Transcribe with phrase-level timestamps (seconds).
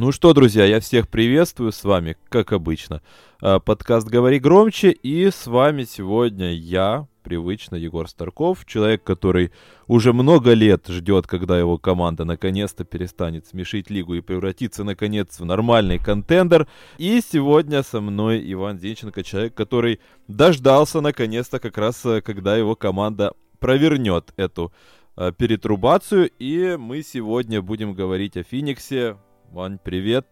[0.00, 3.02] Ну что, друзья, я всех приветствую с вами, как обычно.
[3.40, 9.50] А, подкаст «Говори громче» и с вами сегодня я, привычно, Егор Старков, человек, который
[9.88, 15.44] уже много лет ждет, когда его команда наконец-то перестанет смешить лигу и превратится, наконец, в
[15.44, 16.68] нормальный контендер.
[16.98, 22.76] И сегодня со мной Иван Зинченко, человек, который дождался, наконец-то, как раз, э, когда его
[22.76, 24.72] команда провернет эту
[25.16, 26.30] э, перетрубацию.
[26.38, 29.16] И мы сегодня будем говорить о Фениксе,
[29.52, 30.26] Вань, привет.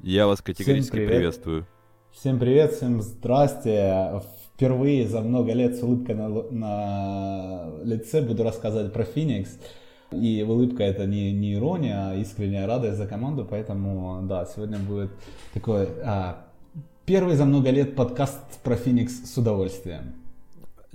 [0.00, 1.08] Я вас категорически привет.
[1.10, 1.66] приветствую.
[2.10, 4.20] Всем привет, всем здрасте.
[4.54, 9.56] Впервые за много лет с улыбкой на, на лице буду рассказывать про Феникс.
[10.10, 13.46] И улыбка это не, не ирония, а искренняя радость за команду.
[13.48, 15.10] Поэтому, да, сегодня будет
[15.54, 16.46] такой а,
[17.04, 20.25] первый за много лет подкаст про Феникс с удовольствием.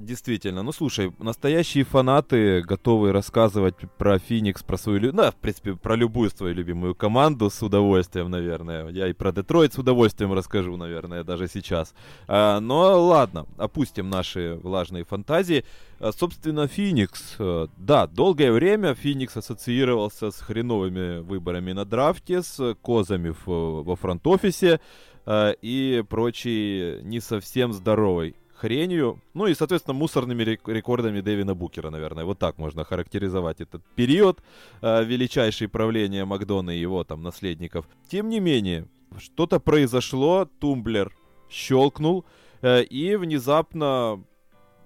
[0.02, 5.95] Действительно, ну слушай, настоящие фанаты готовы рассказывать про Феникс, про свою, ну, в принципе, про
[5.95, 8.89] любую свою любимую команду с удовольствием, наверное.
[8.89, 11.94] Я и про Детройт с удовольствием расскажу, наверное, даже сейчас.
[12.27, 15.66] А, но ладно, опустим наши влажные фантазии.
[15.99, 22.75] А, собственно, Феникс, а, да, долгое время Феникс ассоциировался с хреновыми выборами на драфте, с
[22.81, 24.79] козами в, во фронт-офисе
[25.27, 29.20] а, и прочей не совсем здоровой хренью.
[29.34, 32.26] Ну и, соответственно, мусорными рекордами Дэвина Букера, наверное.
[32.26, 34.40] Вот так можно характеризовать этот период
[34.81, 37.86] э, величайшее правления Макдона и его там наследников.
[38.12, 38.86] Тем не менее,
[39.18, 41.12] что-то произошло, тумблер
[41.50, 42.23] щелкнул,
[42.62, 44.23] э, и внезапно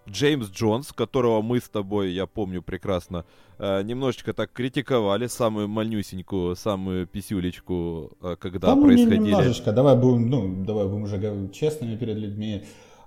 [0.09, 3.25] Джеймс Джонс, которого мы с тобой, я помню прекрасно,
[3.59, 9.19] э, немножечко так критиковали, самую мальнюсенькую, самую писюлечку, э, когда да, происходили...
[9.19, 12.63] Ну, немножечко, давай будем, ну, давай будем уже честными перед людьми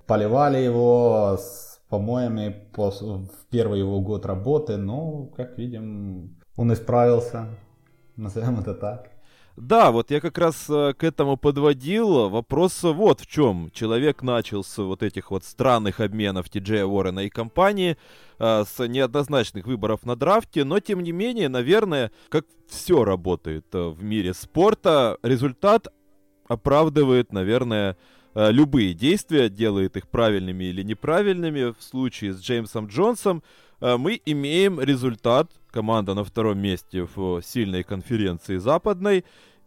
[0.09, 7.47] поливали его с помоями в первый его год работы, но, как видим, он исправился,
[8.15, 9.11] назовем это так.
[9.55, 12.29] Да, вот я как раз э, к этому подводил.
[12.29, 13.69] Вопрос вот в чем.
[13.71, 17.95] Человек начал с вот этих вот странных обменов Ти Уоррена и компании,
[18.39, 23.89] э, с неоднозначных выборов на драфте, но тем не менее, наверное, как все работает э,
[23.89, 25.87] в мире спорта, результат
[26.47, 27.95] оправдывает, наверное,
[28.35, 31.73] любые действия, делает их правильными или неправильными.
[31.77, 33.43] В случае с Джеймсом Джонсом
[33.81, 35.51] э, мы имеем результат.
[35.71, 39.23] Команда на втором месте в сильной конференции западной.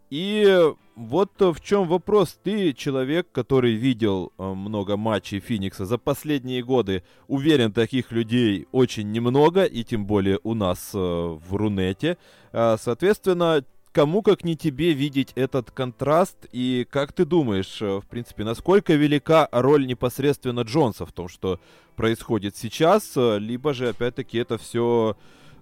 [0.09, 0.61] И
[0.95, 2.39] вот в чем вопрос.
[2.43, 7.03] Ты человек, который видел э, много матчей Феникса за последние годы.
[7.27, 12.17] Уверен, таких людей очень немного, и тем более у нас в Рунете.
[12.51, 16.35] Соответственно, кому как не тебе видеть этот контраст?
[16.51, 21.59] И как ты думаешь, э, в принципе, насколько велика роль непосредственно Джонса в том, что
[21.95, 25.15] происходит сейчас, э, либо же опять-таки это все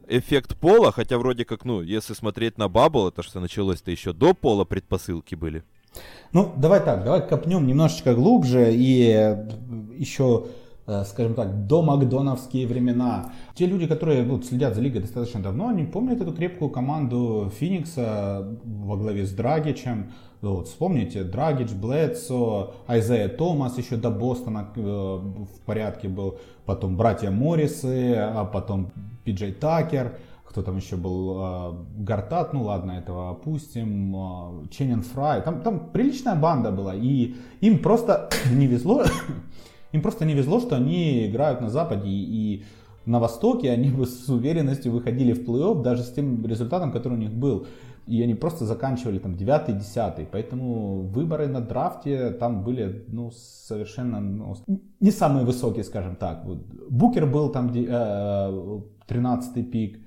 [0.07, 4.33] эффект пола, хотя вроде как, ну, если смотреть на Бабл, это что началось-то еще до
[4.33, 5.63] пола предпосылки были.
[6.31, 9.35] Ну, давай так, давай копнем немножечко глубже и
[9.97, 10.70] еще Э,
[11.05, 13.31] скажем так, до макдоновские времена.
[13.55, 18.57] Те люди, которые ну, следят за лигой достаточно давно, они помнят эту крепкую команду Феникса
[18.63, 20.11] во главе с Драгичем.
[20.41, 27.29] Вот, вспомните, Драгич, Блэдсо, Айзея Томас еще до Бостона э, в порядке был, потом братья
[27.29, 28.91] Моррисы, а потом
[29.23, 35.43] Пиджей Такер, кто там еще был, э, Гартат, ну ладно, этого опустим, э, Ченнин Фрай,
[35.43, 39.03] там, там приличная банда была, и им просто не везло
[39.91, 42.63] им просто не везло, что они играют на Западе и
[43.05, 47.21] на Востоке они бы с уверенностью выходили в плей-офф даже с тем результатом, который у
[47.21, 47.65] них был.
[48.07, 50.27] И они просто заканчивали там 9-10.
[50.31, 54.55] Поэтому выборы на драфте там были ну, совершенно ну,
[54.99, 56.45] не самые высокие, скажем так.
[56.45, 56.57] Вот.
[56.89, 59.99] Букер был там э, 13 пик.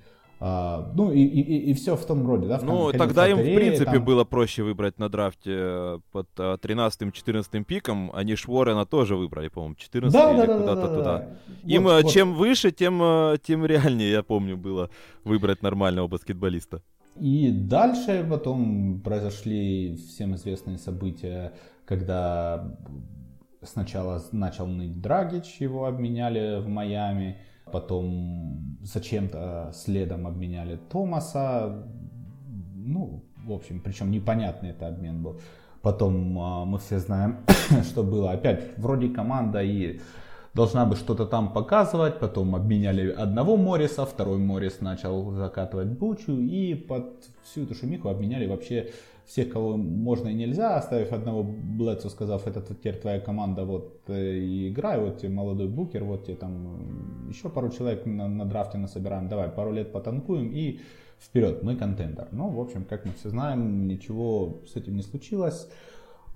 [0.46, 2.60] А, ну и, и, и все в том роде, да?
[2.62, 4.04] ну, тогда им, в принципе, там...
[4.04, 9.76] было проще выбрать на драфте э, под 13-14 а, пиком, они Шворена тоже выбрали, по-моему,
[9.76, 11.18] 14 да, или да, куда-то да, туда.
[11.18, 11.26] Да.
[11.64, 12.40] Им вот, э, чем вот.
[12.40, 14.90] выше, тем, э, тем реальнее, я помню, было
[15.24, 16.82] выбрать нормального баскетболиста.
[17.18, 21.54] И дальше потом произошли всем известные события,
[21.86, 22.76] когда
[23.62, 27.38] сначала начал ныть Драгич, его обменяли в Майами,
[27.74, 31.84] потом зачем-то следом обменяли Томаса,
[32.76, 35.40] ну, в общем, причем непонятный это обмен был.
[35.82, 37.38] Потом а, мы все знаем,
[37.82, 38.30] что было.
[38.30, 40.00] Опять, вроде команда и
[40.54, 42.20] должна бы что-то там показывать.
[42.20, 46.38] Потом обменяли одного Морриса, второй Моррис начал закатывать бучу.
[46.38, 48.92] И под всю эту шумиху обменяли вообще
[49.26, 54.36] всех, кого можно и нельзя, оставив одного Блэдсу, сказав, это теперь твоя команда, вот э,
[54.36, 58.78] и играй, вот тебе молодой букер, вот тебе там еще пару человек на, на драфте
[58.78, 60.80] насобираем, давай пару лет потанкуем и
[61.18, 62.28] вперед, мы контендер.
[62.32, 65.68] Ну, в общем, как мы все знаем, ничего с этим не случилось.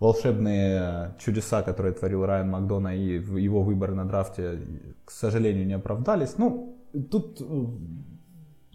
[0.00, 4.60] Волшебные чудеса, которые творил Райан Макдона и его выборы на драфте,
[5.04, 6.38] к сожалению, не оправдались.
[6.38, 6.78] Ну,
[7.10, 7.66] тут э,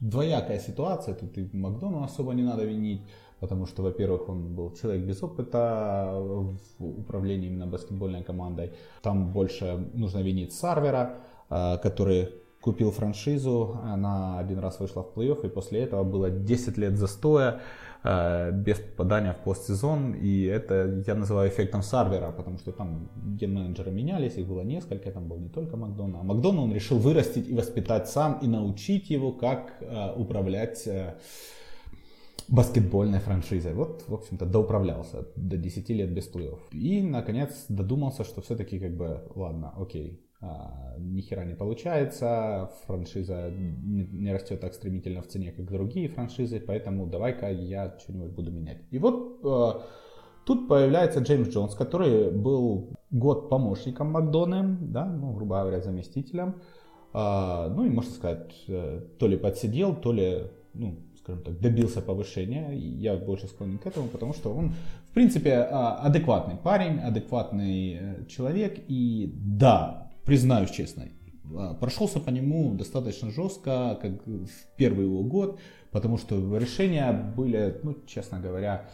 [0.01, 3.01] двоякая ситуация, тут и Макдону особо не надо винить,
[3.43, 6.13] потому что, во-первых, он был человек без опыта
[6.79, 8.71] в управлении именно баскетбольной командой.
[9.01, 11.17] Там больше нужно винить Сарвера,
[11.49, 12.29] э, который
[12.61, 17.59] купил франшизу, она один раз вышла в плей-офф, и после этого было 10 лет застоя,
[18.03, 23.09] э, без попадания в постсезон, и это я называю эффектом Сарвера, потому что там
[23.39, 27.49] ген-менеджеры менялись, их было несколько, там был не только Макдона, а Макдона он решил вырастить
[27.49, 30.87] и воспитать сам, и научить его, как э, управлять
[32.53, 33.73] баскетбольной франшизой.
[33.73, 36.59] Вот, в общем-то, доуправлялся до 10 лет без плей-офф.
[36.71, 43.49] И, наконец, додумался, что все-таки, как бы, ладно, окей, а, ни хера не получается, франшиза
[43.49, 48.83] не, растет так стремительно в цене, как другие франшизы, поэтому давай-ка я что-нибудь буду менять.
[48.91, 49.79] И вот э,
[50.45, 56.61] тут появляется Джеймс Джонс, который был год помощником Макдона, да, ну, грубо говоря, заместителем.
[57.15, 62.01] Э, ну и, можно сказать, э, то ли подсидел, то ли, ну, скажем так, добился
[62.01, 62.71] повышения.
[62.73, 64.73] Я больше склонен к этому, потому что он,
[65.09, 68.79] в принципе, адекватный парень, адекватный э, человек.
[68.89, 71.05] И да, признаюсь честно,
[71.55, 75.59] а, прошелся по нему достаточно жестко, как в первый его год,
[75.91, 78.89] потому что решения были, ну, честно говоря,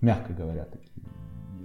[0.00, 1.06] мягко говоря, такие,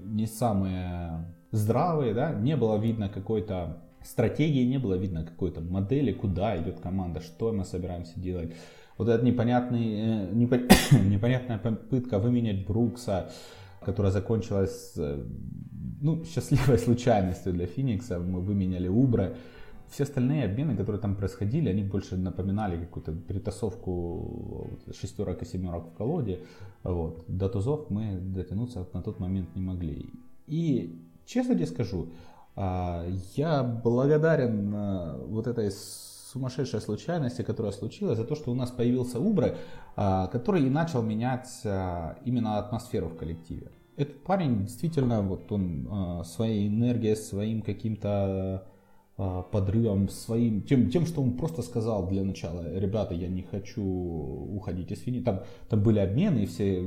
[0.05, 6.57] не самые здравые, да, не было видно какой-то стратегии, не было видно какой-то модели, куда
[6.57, 8.53] идет команда, что мы собираемся делать.
[8.99, 10.33] Вот эта непонятный, э,
[11.05, 13.31] непонятная попытка выменять Брукса,
[13.79, 15.23] которая закончилась э,
[16.01, 18.19] ну, счастливой случайностью для Феникса.
[18.19, 19.35] Мы выменяли Убра.
[19.89, 25.97] Все остальные обмены, которые там происходили, они больше напоминали какую-то перетасовку шестерок и семерок в
[25.97, 26.41] колоде.
[26.83, 27.23] Вот.
[27.29, 30.09] До тузов мы дотянуться на тот момент не могли.
[30.45, 32.09] И честно тебе скажу,
[32.57, 33.05] а,
[33.35, 35.71] я благодарен а, вот этой
[36.31, 39.55] сумасшедшей случайности, которая случилась, за то, что у нас появился Убра,
[39.95, 41.49] а, который и начал менять
[42.25, 43.71] именно атмосферу в коллективе.
[43.99, 48.63] Этот парень действительно, вот он а, своей энергией, своим каким-то а,
[49.51, 54.91] подрывом, своим, тем, тем, что он просто сказал для начала, ребята, я не хочу уходить
[54.91, 55.25] из Феникса.
[55.25, 56.81] Там, там были обмены, и все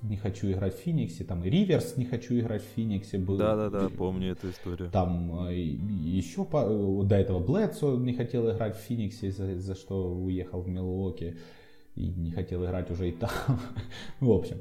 [0.00, 3.36] не хочу играть в Фениксе, там и Риверс не хочу играть в Фениксе был.
[3.36, 4.90] Да-да-да, помню эту историю.
[4.90, 10.62] Там а, еще до этого Блэдсо не хотел играть в Фениксе, за, за что уехал
[10.62, 11.36] в Милуоки
[11.96, 13.30] и не хотел играть уже и там.
[14.20, 14.56] в общем.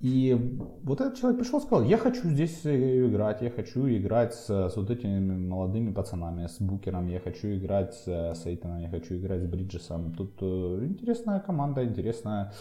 [0.00, 0.36] И
[0.82, 4.48] вот этот человек пришел и сказал, я хочу здесь э, играть, я хочу играть с,
[4.48, 9.42] с вот этими молодыми пацанами, с Букером, я хочу играть с Эйтоном, я хочу играть
[9.42, 10.12] с Бриджесом.
[10.12, 12.52] Тут э, интересная команда, интересная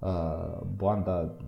[0.00, 1.38] э, банда.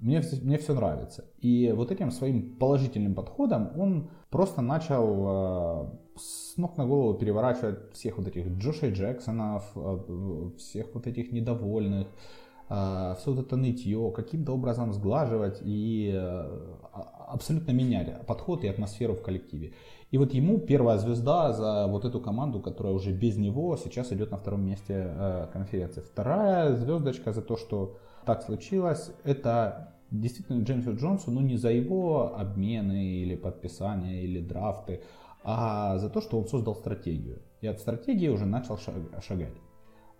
[0.00, 1.24] Мне, мне все нравится.
[1.38, 7.92] И вот этим своим положительным подходом он просто начал э, с ног на голову переворачивать
[7.92, 12.39] всех вот этих Джоша Джексонов, э, всех вот этих недовольных, а,
[12.70, 16.18] все вот это нытье каким-то образом сглаживать и э,
[16.92, 19.72] а, абсолютно менять подход и атмосферу в коллективе.
[20.12, 24.30] И вот ему первая звезда за вот эту команду, которая уже без него сейчас идет
[24.30, 26.00] на втором месте э, конференции.
[26.00, 32.36] Вторая звездочка за то, что так случилось, это действительно Джеймсу Джонсу, но не за его
[32.36, 35.02] обмены или подписания или драфты,
[35.42, 37.42] а за то, что он создал стратегию.
[37.62, 39.54] И от стратегии уже начал шагать.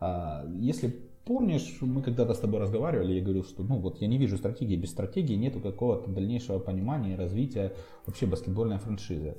[0.00, 4.18] А, если Помнишь, мы когда-то с тобой разговаривали, я говорил, что ну вот я не
[4.18, 7.72] вижу стратегии, без стратегии нету какого-то дальнейшего понимания и развития
[8.04, 9.37] вообще баскетбольной франшизы.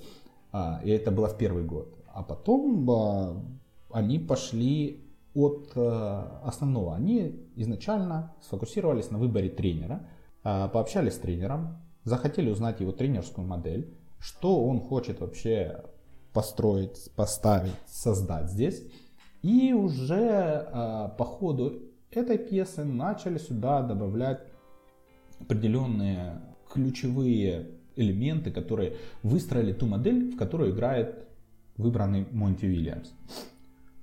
[0.53, 1.93] А, и это было в первый год.
[2.07, 3.43] А потом а,
[3.91, 5.03] они пошли
[5.36, 6.95] от а, основного.
[6.95, 10.07] Они изначально сфокусировались на выборе тренера,
[10.45, 15.83] а, пообщались с тренером, захотели узнать его тренерскую модель, что он хочет вообще
[16.31, 18.81] построить, поставить, создать здесь.
[19.41, 21.81] И уже э, по ходу
[22.12, 24.43] этой пьесы начали сюда добавлять
[25.39, 31.27] определенные ключевые элементы, которые выстроили ту модель, в которую играет
[31.77, 33.12] выбранный Монти Уильямс.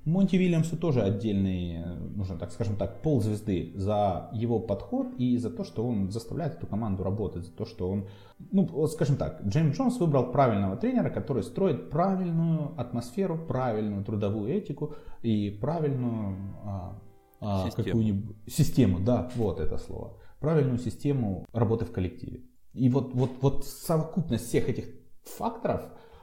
[0.09, 1.85] Монти Вильямсу тоже отдельный,
[2.17, 6.67] нужно так скажем так, ползвезды за его подход и за то, что он заставляет эту
[6.67, 8.09] команду работать, за то, что он,
[8.51, 14.95] ну, скажем так, Джеймс Джонс выбрал правильного тренера, который строит правильную атмосферу, правильную трудовую этику
[15.23, 16.99] и правильную а,
[17.41, 22.45] а, какую-нибудь систему, да, вот это слово, правильную систему работы в коллективе.
[22.73, 24.87] И вот, вот, вот совокупность всех этих
[25.25, 25.83] факторов,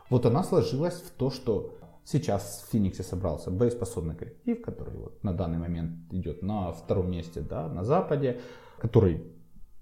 [0.10, 5.34] вот она сложилась в то, что Сейчас в Фениксе собрался боеспособный коллектив, который вот на
[5.34, 8.40] данный момент идет на втором месте да, на Западе,
[8.78, 9.24] который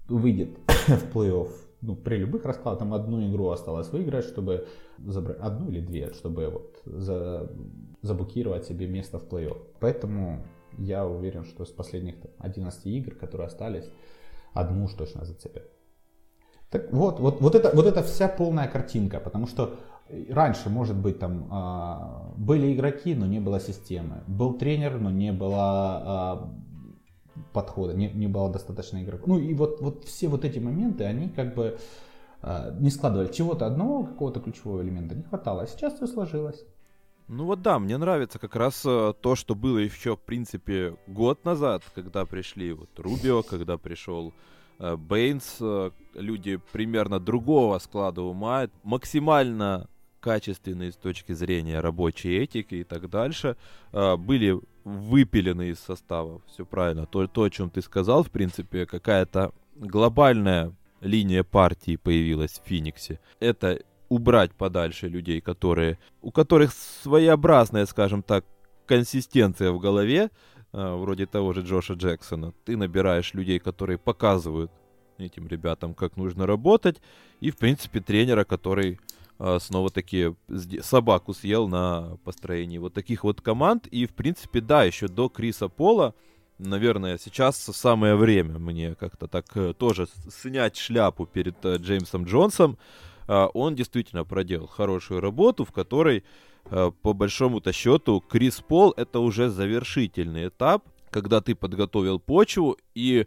[0.08, 1.50] выйдет в плей-офф
[1.82, 2.78] ну, при любых раскладах.
[2.78, 4.66] Там одну игру осталось выиграть, чтобы
[4.98, 7.52] забрать одну или две, чтобы вот за,
[8.00, 9.58] заблокировать себе место в плей-офф.
[9.80, 10.46] Поэтому
[10.78, 13.90] я уверен, что с последних там, 11 игр, которые остались,
[14.54, 15.70] одну уж точно зацепят.
[16.70, 19.76] Так вот, вот, вот, это, вот это вся полная картинка, потому что
[20.30, 24.22] раньше, может быть, там а, были игроки, но не было системы.
[24.26, 26.54] Был тренер, но не было а,
[27.52, 29.26] подхода, не, не было достаточно игроков.
[29.26, 31.78] Ну и вот, вот все вот эти моменты, они как бы
[32.42, 33.32] а, не складывали.
[33.32, 35.62] Чего-то одного, какого-то ключевого элемента не хватало.
[35.62, 36.64] А сейчас все сложилось.
[37.26, 41.42] Ну вот да, мне нравится как раз э, то, что было еще, в принципе, год
[41.46, 44.34] назад, когда пришли вот Рубио, когда пришел
[44.78, 49.88] э, Бейнс, э, люди примерно другого склада ума, максимально
[50.24, 53.56] качественные с точки зрения рабочей этики и так дальше,
[53.92, 56.40] э, были выпилены из состава.
[56.46, 57.04] Все правильно.
[57.04, 63.20] То, то, о чем ты сказал, в принципе, какая-то глобальная линия партии появилась в Фениксе.
[63.38, 68.46] Это убрать подальше людей, которые, у которых своеобразная, скажем так,
[68.86, 70.30] консистенция в голове,
[70.72, 72.54] э, вроде того же Джоша Джексона.
[72.64, 74.72] Ты набираешь людей, которые показывают
[75.18, 77.02] этим ребятам, как нужно работать,
[77.40, 78.98] и, в принципе, тренера, который
[79.38, 80.34] снова-таки
[80.80, 83.86] собаку съел на построении вот таких вот команд.
[83.88, 86.14] И, в принципе, да, еще до Криса Пола,
[86.58, 92.78] наверное, сейчас самое время мне как-то так э, тоже снять шляпу перед Джеймсом Джонсом,
[93.26, 96.24] а, он действительно проделал хорошую работу, в которой,
[96.66, 103.26] а, по большому-то счету, Крис Пол это уже завершительный этап, когда ты подготовил почву, и,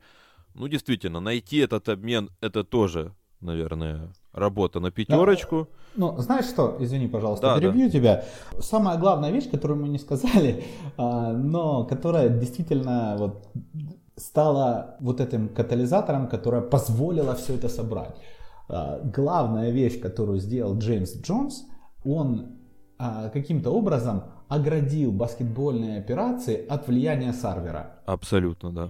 [0.53, 5.67] ну, действительно, найти этот обмен, это тоже, наверное, работа на пятерочку.
[5.95, 7.91] Ну, ну, знаешь что, извини, пожалуйста, да, перебью да.
[7.91, 8.25] тебя.
[8.59, 10.63] Самая главная вещь, которую мы не сказали,
[10.97, 13.47] а, но которая действительно вот
[14.15, 18.15] стала вот этим катализатором, которая позволила все это собрать.
[18.69, 21.65] А, главная вещь, которую сделал Джеймс Джонс,
[22.05, 22.57] он
[22.97, 27.97] а, каким-то образом оградил баскетбольные операции от влияния Сарвера.
[28.05, 28.89] Абсолютно, да.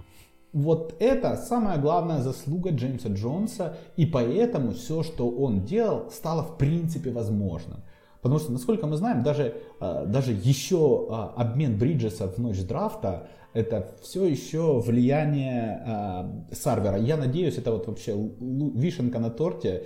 [0.52, 6.56] Вот это самая главная заслуга Джеймса Джонса, и поэтому все, что он делал, стало в
[6.56, 7.82] принципе возможным.
[8.22, 13.94] Потому что, насколько мы знаем, даже, а, даже еще обмен Бриджеса в ночь драфта это
[14.02, 16.98] все еще влияние э, Сарвера.
[16.98, 19.84] Я надеюсь, это вот вообще вишенка на торте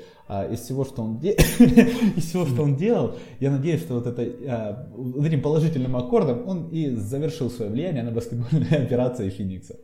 [0.50, 3.14] из всего, что он из всего, что он делал.
[3.38, 8.11] Я надеюсь, что вот это вот этим положительным аккордом он и завершил свое влияние на
[8.11, 9.76] баскетбольные операции Феникса.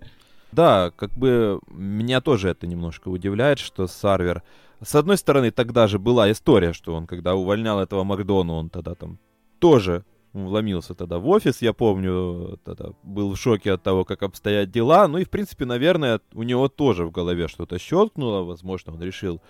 [0.52, 4.42] Да, как бы меня тоже это немножко удивляет, что Сарвер...
[4.80, 8.94] С одной стороны, тогда же была история, что он, когда увольнял этого Макдона, он тогда
[8.94, 9.18] там
[9.58, 14.70] тоже вломился тогда в офис, я помню, тогда был в шоке от того, как обстоят
[14.70, 15.08] дела.
[15.08, 18.42] Ну и, в принципе, наверное, у него тоже в голове что-то щелкнуло.
[18.44, 19.40] Возможно, он решил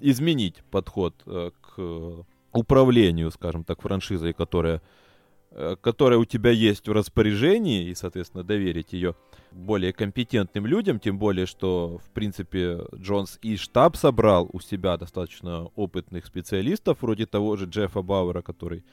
[0.00, 4.82] изменить подход э, к управлению, скажем так, франшизой, которая,
[5.80, 9.14] которая у тебя есть в распоряжении, и, соответственно, доверить ее
[9.50, 15.66] более компетентным людям, тем более, что, в принципе, Джонс и штаб собрал у себя достаточно
[15.76, 18.84] опытных специалистов, вроде того же Джеффа Бауэра, который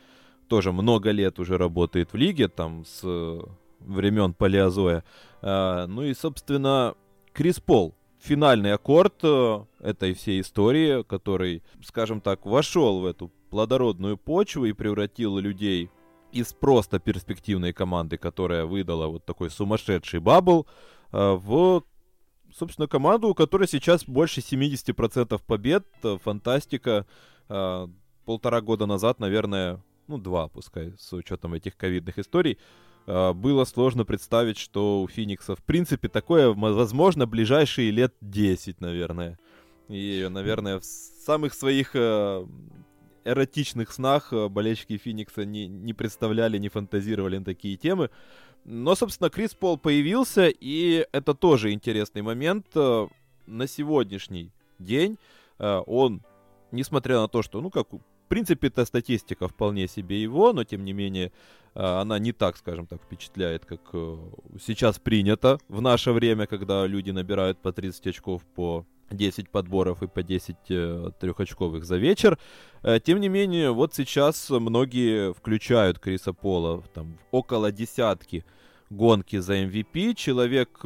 [0.50, 3.40] тоже много лет уже работает в лиге, там, с э,
[3.80, 5.04] времен Палеозоя.
[5.42, 6.96] А, ну и, собственно,
[7.32, 7.96] Крис Пол.
[8.20, 14.74] Финальный аккорд э, этой всей истории, который, скажем так, вошел в эту плодородную почву и
[14.74, 15.90] превратил людей
[16.32, 20.68] из просто перспективной команды, которая выдала вот такой сумасшедший бабл,
[21.12, 21.84] э, в,
[22.54, 25.86] собственно, команду, у которой сейчас больше 70% побед,
[26.24, 27.06] фантастика.
[28.26, 32.58] Полтора года назад, наверное, ну, два, пускай, с учетом этих ковидных историй,
[33.06, 39.40] а, было сложно представить, что у Феникса, в принципе, такое возможно ближайшие лет 10, наверное.
[39.88, 41.96] И, наверное, в самых своих
[43.26, 48.10] эротичных снах э, болельщики Феникса не, не представляли, не фантазировали на такие темы.
[48.66, 52.68] Но, собственно, Крис Пол появился, и это тоже интересный момент.
[52.76, 53.08] Э,
[53.46, 55.18] на сегодняшний день
[55.58, 56.22] он,
[56.72, 57.88] несмотря на то, что, ну, как
[58.30, 61.32] принципе, эта статистика вполне себе его, но тем не менее
[61.74, 64.18] она не так, скажем так, впечатляет, как э,
[64.60, 70.08] сейчас принято в наше время, когда люди набирают по 30 очков по 10 подборов и
[70.08, 72.38] по 10 э, трехочковых за вечер.
[72.84, 78.46] Э, тем не менее, вот сейчас многие включают Криса Пола там около десятки
[78.90, 80.16] гонки за MVP.
[80.16, 80.80] Человек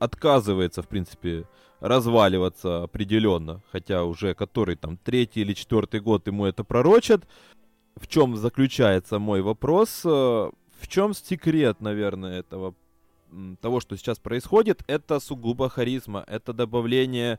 [0.00, 1.46] отказывается, в принципе,
[1.80, 7.26] разваливаться определенно, хотя уже который там третий или четвертый год ему это пророчат.
[7.96, 10.02] в чем заключается мой вопрос.
[10.04, 12.74] Э, в чем секрет, наверное, этого
[13.60, 17.38] того, что сейчас происходит, это сугубо харизма, это добавление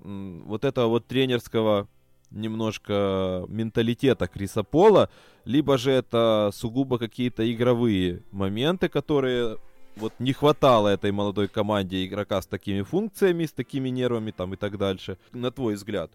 [0.00, 1.88] вот этого вот тренерского
[2.30, 5.08] немножко менталитета Криса Пола,
[5.44, 9.56] либо же это сугубо какие-то игровые моменты, которые
[9.96, 14.56] вот не хватало этой молодой команде игрока с такими функциями, с такими нервами там и
[14.56, 16.10] так дальше, на твой взгляд?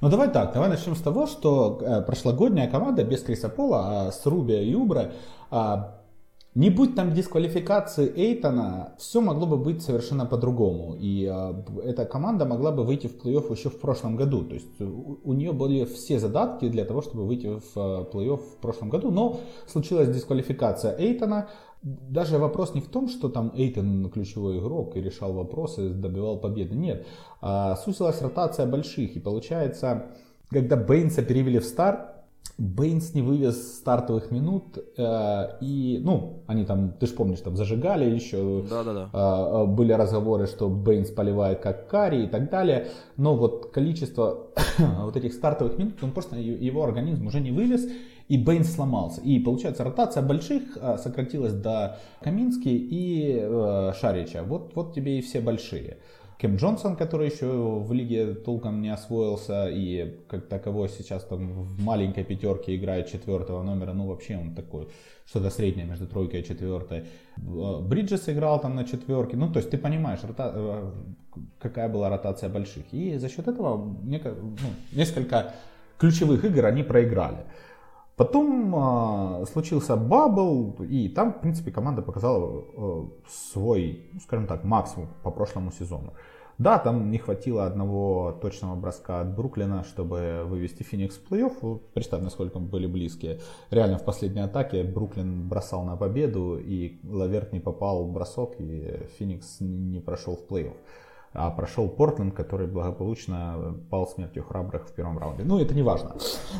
[0.00, 4.12] Ну давай так, давай начнем с того, что э, прошлогодняя команда без Криса Пола, а
[4.12, 5.12] с Руби и Юбра,
[5.50, 6.00] а,
[6.56, 10.96] не будь там дисквалификации Эйтона, все могло бы быть совершенно по-другому.
[10.98, 14.42] И э, эта команда могла бы выйти в плей-офф еще в прошлом году.
[14.42, 18.38] То есть у, у нее были все задатки для того, чтобы выйти в э, плей-офф
[18.38, 19.10] в прошлом году.
[19.10, 21.50] Но случилась дисквалификация Эйтона.
[21.82, 26.74] Даже вопрос не в том, что там Эйтон ключевой игрок и решал вопросы, добивал победы.
[26.74, 27.06] Нет.
[27.42, 29.14] А, сусилась ротация больших.
[29.14, 30.06] И получается,
[30.48, 32.15] когда Бейнса перевели в старт,
[32.58, 38.04] Бейнс не вывез стартовых минут, э, и, ну, они там, ты же помнишь, там зажигали
[38.04, 39.10] еще, да, да, да.
[39.12, 44.46] Э, были разговоры, что Бейнс поливает как Карри и так далее, но вот количество
[44.78, 47.86] вот этих стартовых минут, он просто, его организм уже не вывез,
[48.28, 49.20] и Бейнс сломался.
[49.20, 54.42] И получается, ротация больших э, сократилась до Камински и э, Шарича.
[54.42, 55.98] Вот, вот тебе и все большие.
[56.38, 61.80] Кем Джонсон, который еще в лиге толком не освоился и как таковой сейчас там в
[61.80, 64.88] маленькой пятерке играет четвертого номера, ну вообще он такой,
[65.24, 67.04] что-то среднее между тройкой и четвертой.
[67.38, 70.52] Бриджес играл там на четверке, ну то есть ты понимаешь, рота...
[70.54, 70.92] Э,
[71.58, 72.84] какая была ротация больших.
[72.92, 74.20] И за счет этого ну,
[74.92, 75.54] несколько
[75.98, 77.38] ключевых игр они проиграли.
[78.16, 84.64] Потом э, случился бабл, и там, в принципе, команда показала э, свой, ну, скажем так,
[84.64, 86.14] максимум по прошлому сезону.
[86.56, 91.80] Да, там не хватило одного точного броска от Бруклина, чтобы вывести Феникс в плей-офф.
[91.92, 93.40] Представь, насколько были близкие.
[93.70, 99.06] Реально в последней атаке Бруклин бросал на победу, и Лаверт не попал в бросок, и
[99.18, 100.72] Феникс не прошел в плей-офф
[101.32, 105.44] а прошел Портленд, который благополучно пал смертью храбрых в первом раунде.
[105.44, 106.16] Ну, это не важно.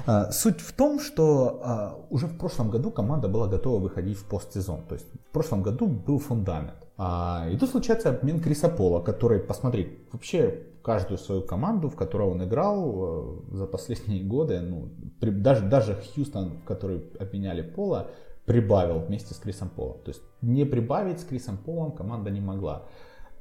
[0.06, 4.24] А, суть в том, что а, уже в прошлом году команда была готова выходить в
[4.24, 4.82] постсезон.
[4.88, 6.86] То есть в прошлом году был фундамент.
[6.98, 12.30] А, и тут случается обмен Криса Пола, который, посмотри, вообще каждую свою команду, в которой
[12.30, 14.88] он играл за последние годы, ну,
[15.20, 18.08] даже, даже Хьюстон, в который обменяли Пола,
[18.46, 19.98] прибавил вместе с Крисом Полом.
[20.04, 22.84] То есть не прибавить с Крисом Полом команда не могла.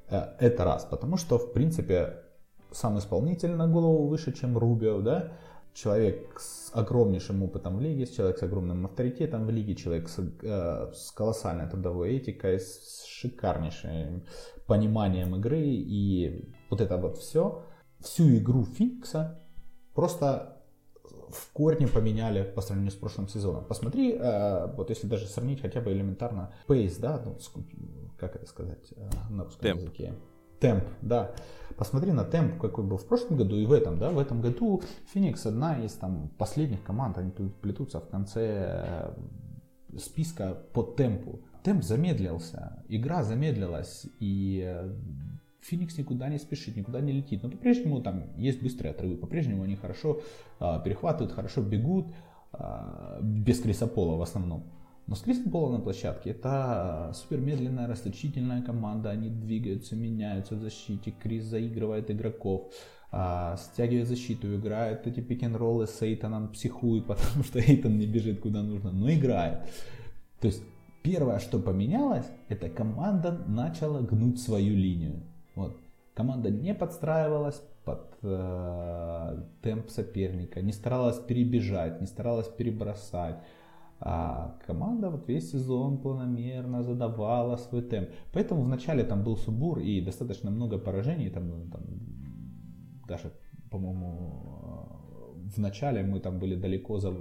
[0.10, 2.22] Э, это раз, потому что, в принципе,
[2.72, 5.32] сам исполнитель на голову выше, чем Рубио, да,
[5.74, 10.92] человек с огромнейшим опытом в лиге, человек с огромным авторитетом в лиге, человек с, э,
[10.94, 14.24] с колоссальной трудовой этикой, с шикарнейшим
[14.68, 17.64] пониманием игры и вот это вот все,
[18.00, 19.42] всю игру Фикса
[19.94, 20.56] просто
[21.30, 23.66] в корне поменяли по сравнению с прошлым сезоном.
[23.66, 27.38] Посмотри, э, вот если даже сравнить хотя бы элементарно пейс, да, ну,
[28.18, 29.82] как это сказать э, на русском темп.
[29.82, 30.14] языке?
[30.60, 31.32] Темп, да.
[31.78, 34.12] Посмотри на темп, какой был в прошлом году и в этом, да.
[34.12, 34.82] В этом году
[35.14, 39.14] Феникс одна из там последних команд, они тут плетутся в конце
[39.94, 41.42] э, списка по темпу.
[41.64, 44.84] Темп замедлился, игра замедлилась, и
[45.66, 47.42] Феникс никуда не спешит, никуда не летит.
[47.44, 50.22] Но по-прежнему там есть быстрые отрывы, по-прежнему они хорошо
[50.60, 52.08] а, перехватывают, хорошо бегут,
[52.52, 54.72] а, без Криса Пола в основном.
[55.08, 59.12] Но с Крисом Пола на площадке это супер медленная, расточительная команда.
[59.12, 61.12] Они двигаются, меняются в защите.
[61.12, 62.74] Крис заигрывает игроков,
[63.12, 68.64] а, стягивает защиту, играет эти пик-н-роллы с Эйтоном, психует, потому что Эйтон не бежит куда
[68.64, 69.70] нужно, но играет.
[70.40, 70.64] То есть
[71.04, 75.22] первое, что поменялось, это команда начала гнуть свою линию.
[75.54, 75.78] Вот.
[76.16, 83.38] Команда не подстраивалась под э, темп соперника, не старалась перебежать, не старалась перебросать.
[84.08, 88.10] А команда вот весь сезон планомерно задавала свой темп.
[88.34, 91.30] Поэтому вначале там был субур и достаточно много поражений.
[91.30, 91.82] Там, там
[93.08, 93.32] даже,
[93.72, 94.06] по-моему,
[95.46, 97.14] э, в начале мы там были далеко за,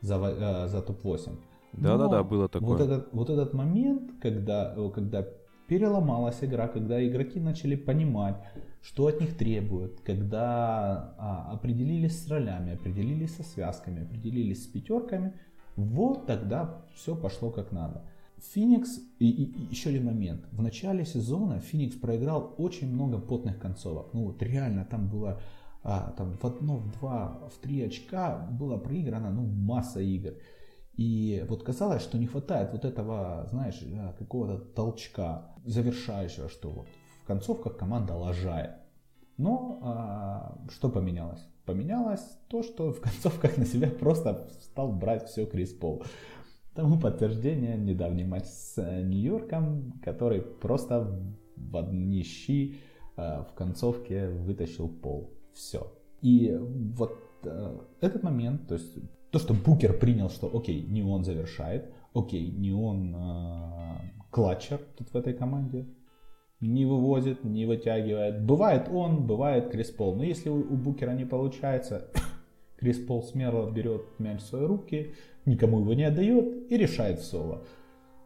[0.00, 1.30] за, э, за топ-8.
[1.74, 2.68] Да-да-да, было такое.
[2.68, 5.24] Вот этот, вот этот момент, когда, когда
[5.68, 8.36] переломалась игра, когда игроки начали понимать,
[8.82, 15.32] что от них требуют, когда а, определились с ролями, определились со связками, определились с пятерками,
[15.84, 18.04] вот тогда все пошло как надо.
[18.52, 23.58] Феникс, и, и, и еще один момент, в начале сезона Феникс проиграл очень много потных
[23.58, 25.40] концовок, ну вот реально там было
[25.82, 30.34] а, там в одно, в два, в три очка было проиграно ну масса игр.
[30.94, 36.88] И вот казалось, что не хватает вот этого, знаешь, э, какого-то толчка завершающего, что вот
[37.22, 38.72] в концовках команда лажает.
[39.40, 41.40] Но а, что поменялось?
[41.64, 46.02] Поменялось то, что в концовках на себя просто стал брать все Крис Пол.
[46.74, 51.18] Тому подтверждение недавний матч с э, Нью-Йорком, который просто
[51.56, 52.76] в одни щи
[53.16, 55.32] э, в концовке вытащил пол.
[55.54, 55.90] Все.
[56.20, 58.98] И вот э, этот момент, то есть
[59.30, 63.96] то, что Букер принял, что окей, не он завершает, окей, не он э,
[64.30, 65.86] клатчер тут в этой команде,
[66.60, 68.42] не вывозит, не вытягивает.
[68.42, 70.16] Бывает он, бывает Крис Пол.
[70.16, 72.08] Но если у, Букера не получается,
[72.76, 75.14] Крис Пол смело берет мяч в свои руки,
[75.46, 77.64] никому его не отдает и решает соло.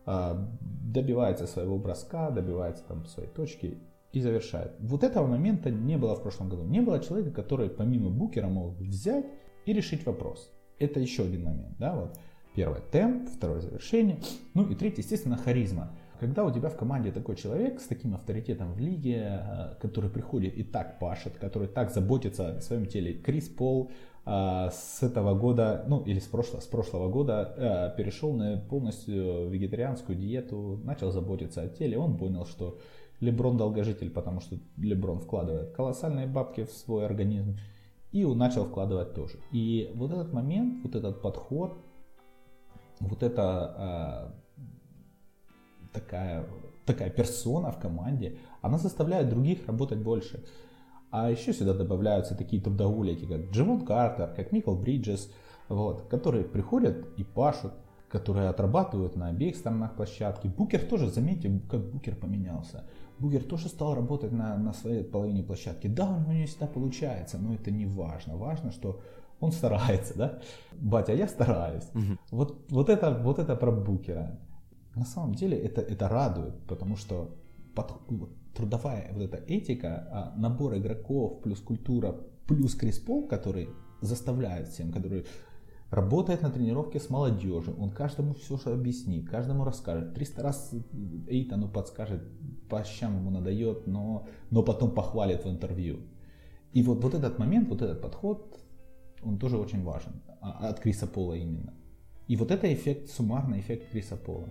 [0.07, 3.79] А, добивается своего броска, добивается там своей точки
[4.13, 4.73] и завершает.
[4.79, 6.65] Вот этого момента не было в прошлом году.
[6.65, 9.27] Не было человека, который помимо Букера мог взять
[9.65, 10.53] и решить вопрос.
[10.79, 11.77] Это еще один момент.
[11.79, 11.95] Да?
[11.95, 12.19] Вот.
[12.55, 14.21] Первое темп, второе завершение.
[14.55, 15.97] Ну и третье, естественно, харизма.
[16.21, 20.57] Когда у тебя в команде такой человек с таким авторитетом в лиге, э, который приходит
[20.57, 23.91] и так пашет, который так заботится о своем теле, Крис Пол,
[24.27, 29.51] а, с этого года, ну или с прошлого, с прошлого года э, перешел на полностью
[29.51, 31.99] вегетарианскую диету, начал заботиться о теле.
[31.99, 32.79] Он понял, что
[33.21, 37.59] Леброн долгожитель, потому что Леброн вкладывает колоссальные бабки в свой организм.
[38.13, 39.39] И он начал вкладывать тоже.
[39.53, 41.77] И вот этот момент, вот этот подход,
[43.01, 44.44] вот эта э,
[45.95, 46.45] такая,
[46.85, 50.45] такая персона в команде, она заставляет других работать больше.
[51.11, 55.33] А еще сюда добавляются такие трудоголики, как Джимон Картер, как Микл Бриджес,
[55.69, 57.73] вот, которые приходят и пашут,
[58.09, 60.49] которые отрабатывают на обеих сторонах площадки.
[60.49, 62.85] Букер тоже, заметьте, как Букер поменялся.
[63.19, 65.87] Букер тоже стал работать на, на своей половине площадки.
[65.87, 68.37] Да, у него не всегда получается, но это не важно.
[68.37, 69.01] Важно, что
[69.41, 70.39] он старается, да?
[70.73, 71.89] Батя, я стараюсь.
[71.95, 72.19] Угу.
[72.31, 74.39] Вот, вот, это, вот это про Букера.
[74.95, 77.37] На самом деле это, это радует, потому что
[77.75, 77.93] под,
[78.55, 82.15] трудовая вот эта этика, а набор игроков плюс культура
[82.47, 85.27] плюс Криспол, который заставляет всем, который
[85.91, 90.75] работает на тренировке с молодежью, он каждому все же объяснит, каждому расскажет, 300 раз
[91.29, 92.23] Эйтану подскажет,
[92.69, 96.01] по щам ему надает, но, но потом похвалит в интервью.
[96.73, 98.59] И вот, вот этот момент, вот этот подход,
[99.23, 101.73] он тоже очень важен, а, от Криса Пола именно.
[102.27, 104.49] И вот это эффект, суммарный эффект Криса Пола.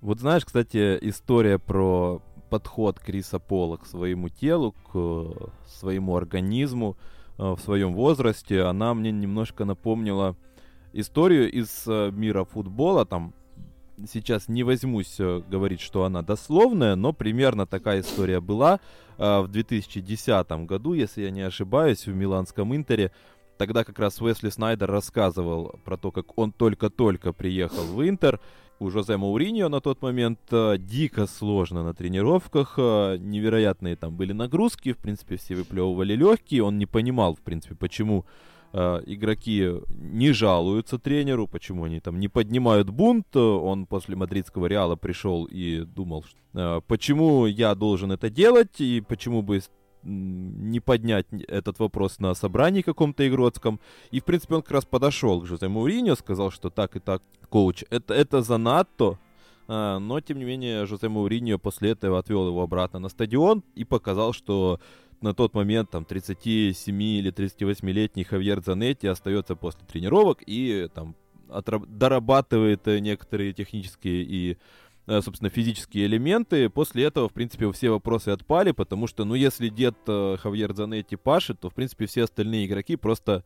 [0.00, 5.30] Вот знаешь, кстати, история про подход Криса Пола к своему телу, к э,
[5.66, 6.96] своему организму
[7.36, 10.36] э, в своем возрасте, она мне немножко напомнила
[10.94, 13.04] историю из э, мира футбола.
[13.04, 13.34] Там
[14.10, 18.80] сейчас не возьмусь говорить, что она дословная, но примерно такая история была
[19.18, 23.12] в 2010 году, если я не ошибаюсь, в Миланском Интере.
[23.58, 28.40] Тогда как раз Уэсли Снайдер рассказывал про то, как он только-только приехал в Интер,
[28.80, 34.32] у Жозе Мауриньо на тот момент э, дико сложно на тренировках, э, невероятные там были
[34.32, 38.24] нагрузки, в принципе, все выплевывали легкие, он не понимал, в принципе, почему
[38.72, 44.96] э, игроки не жалуются тренеру, почему они там не поднимают бунт, он после мадридского Реала
[44.96, 49.60] пришел и думал, э, почему я должен это делать, и почему бы
[50.02, 53.80] не поднять этот вопрос на собрании каком-то игротском.
[54.10, 57.22] И, в принципе, он как раз подошел к Жозе Мауриньо, сказал, что так и так,
[57.48, 59.18] коуч, это, это занадто.
[59.68, 63.84] А, но, тем не менее, Жозе Мауриньо после этого отвел его обратно на стадион и
[63.84, 64.80] показал, что
[65.20, 71.14] на тот момент там 37 или 38-летний Хавьер Занетти остается после тренировок и там
[71.48, 74.56] дорабатывает некоторые технические и
[74.89, 74.89] Э,
[75.22, 76.68] собственно, физические элементы.
[76.68, 81.16] После этого, в принципе, все вопросы отпали, потому что, ну, если дед э, Хавьер Занетти
[81.16, 83.44] пашет, то, в принципе, все остальные игроки просто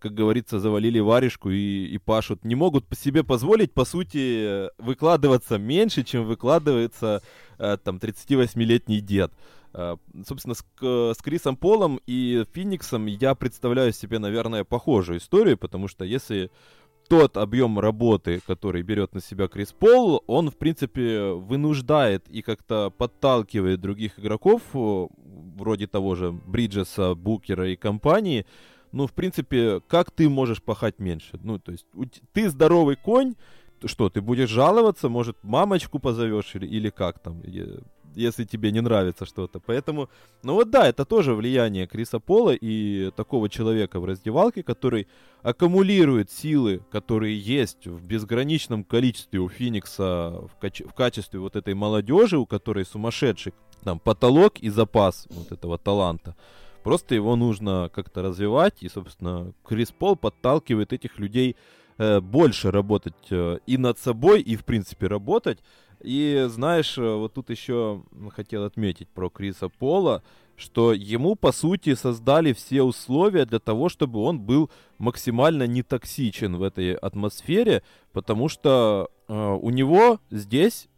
[0.00, 2.44] как говорится, завалили варежку и, и пашут.
[2.44, 7.22] Не могут себе позволить, по сути, выкладываться меньше, чем выкладывается
[7.56, 9.32] э, там 38-летний дед.
[9.72, 9.96] Э,
[10.26, 16.04] собственно, с, с Крисом Полом и Фениксом я представляю себе, наверное, похожую историю, потому что
[16.04, 16.50] если
[17.14, 22.90] тот объем работы, который берет на себя Крис Пол, он, в принципе, вынуждает и как-то
[22.90, 28.46] подталкивает других игроков, вроде того же Бриджеса, Букера и компании,
[28.90, 31.38] ну, в принципе, как ты можешь пахать меньше?
[31.40, 31.86] Ну, то есть,
[32.32, 33.34] ты здоровый конь,
[33.84, 37.42] что, ты будешь жаловаться, может, мамочку позовешь или, или как там?
[38.16, 39.60] Если тебе не нравится что-то.
[39.60, 40.08] Поэтому,
[40.42, 45.06] ну вот да, это тоже влияние Криса Пола и такого человека в раздевалке, который
[45.42, 51.74] аккумулирует силы, которые есть в безграничном количестве у Феникса в, каче- в качестве вот этой
[51.74, 56.34] молодежи, у которой сумасшедший там потолок и запас вот этого таланта.
[56.82, 61.56] Просто его нужно как-то развивать, и, собственно, Крис Пол подталкивает этих людей
[61.96, 65.60] э, больше работать э, и над собой, и, в принципе, работать.
[66.04, 70.22] И знаешь, э, вот тут еще хотел отметить про Криса Пола.
[70.56, 76.62] что ему, по сути, создали все условия для того, чтобы он был максимально нетоксичен в
[76.62, 80.88] этой атмосфере, потому что э, у него здесь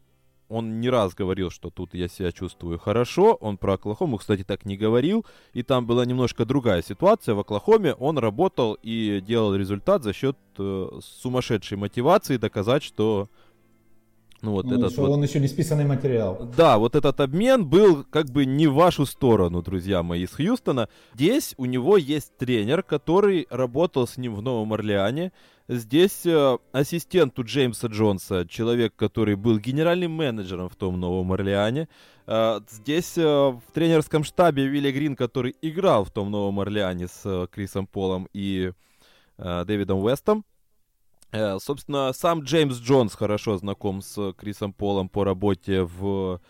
[0.48, 3.34] он не раз говорил, что тут я себя чувствую хорошо.
[3.40, 5.26] Он про Оклахому, кстати, так не говорил.
[5.54, 7.34] И там была немножко другая ситуация.
[7.34, 13.28] В Оклахоме он работал и делал результат за счет э, сумасшедшей мотивации доказать, что
[14.46, 15.10] ну, вот ну, этот вот...
[15.10, 16.48] Он еще не списанный материал.
[16.56, 20.88] Да, вот этот обмен был как бы не в вашу сторону, друзья мои, из Хьюстона.
[21.14, 25.32] Здесь у него есть тренер, который работал с ним в Новом Орлеане.
[25.66, 31.88] Здесь э, ассистент у Джеймса Джонса, человек, который был генеральным менеджером в том Новом Орлеане.
[32.28, 37.20] Э, здесь э, в тренерском штабе Вилли Грин, который играл в том Новом Орлеане с
[37.24, 38.70] э, Крисом Полом и
[39.38, 40.44] э, Дэвидом Уэстом.
[41.32, 46.40] Э, собственно, сам Джеймс Джонс хорошо знаком с Крисом Полом по работе в...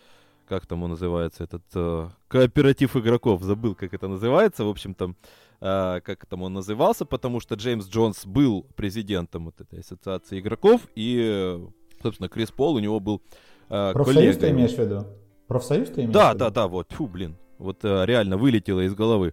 [0.46, 1.44] Как там он называется?
[1.44, 3.42] Этот э, кооператив игроков.
[3.42, 4.64] Забыл, как это называется.
[4.64, 5.16] В общем, там...
[5.60, 10.82] Э, как там он назывался, потому что Джеймс Джонс был президентом вот этой ассоциации игроков,
[10.94, 11.58] и,
[12.02, 13.22] собственно, Крис Пол у него был
[13.70, 15.06] э, Профсоюз ты имеешь в виду?
[15.48, 16.38] Профсоюз ты имеешь да, в виду?
[16.38, 17.36] Да, да, да, вот, фу, блин.
[17.58, 19.28] Вот э, реально вылетело из головы.
[19.28, 19.32] Э,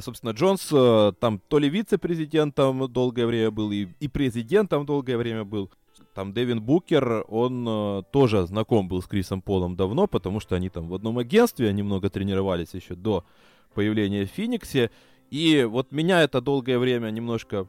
[0.00, 5.44] собственно, Джонс э, там то ли вице-президентом долгое время был, и, и президентом долгое время
[5.44, 5.70] был.
[6.14, 10.68] Там Дэвин Букер, он э, тоже знаком был с Крисом Полом давно, потому что они
[10.68, 13.24] там в одном агентстве немного тренировались еще до
[13.74, 14.90] появления в Фениксе.
[15.30, 17.68] И вот меня это долгое время немножко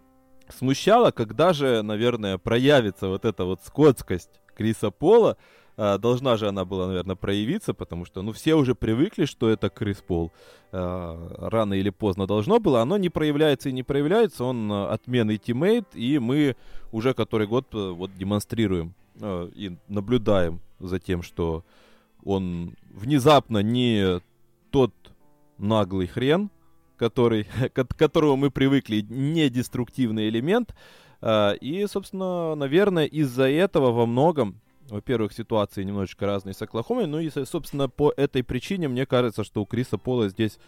[0.49, 5.37] смущало, когда же, наверное, проявится вот эта вот скотскость Криса Пола,
[5.77, 10.03] должна же она была, наверное, проявиться, потому что, ну, все уже привыкли, что это Крис
[10.05, 10.31] Пол.
[10.73, 12.81] А, рано или поздно должно было.
[12.81, 14.45] Оно не проявляется и не проявляется.
[14.45, 16.55] Он а, отменный тиммейт, и мы
[16.91, 21.63] уже который год вот демонстрируем и наблюдаем за тем, что
[22.23, 24.21] он внезапно не
[24.71, 24.93] тот
[25.57, 26.49] наглый хрен,
[26.97, 30.73] который, к которому мы привыкли, не деструктивный элемент.
[31.23, 34.59] И, собственно, наверное, из-за этого во многом
[34.91, 39.61] во-первых, ситуации немножечко разные с Оклахомой, ну и, собственно, по этой причине мне кажется, что
[39.61, 40.59] у Криса Пола здесь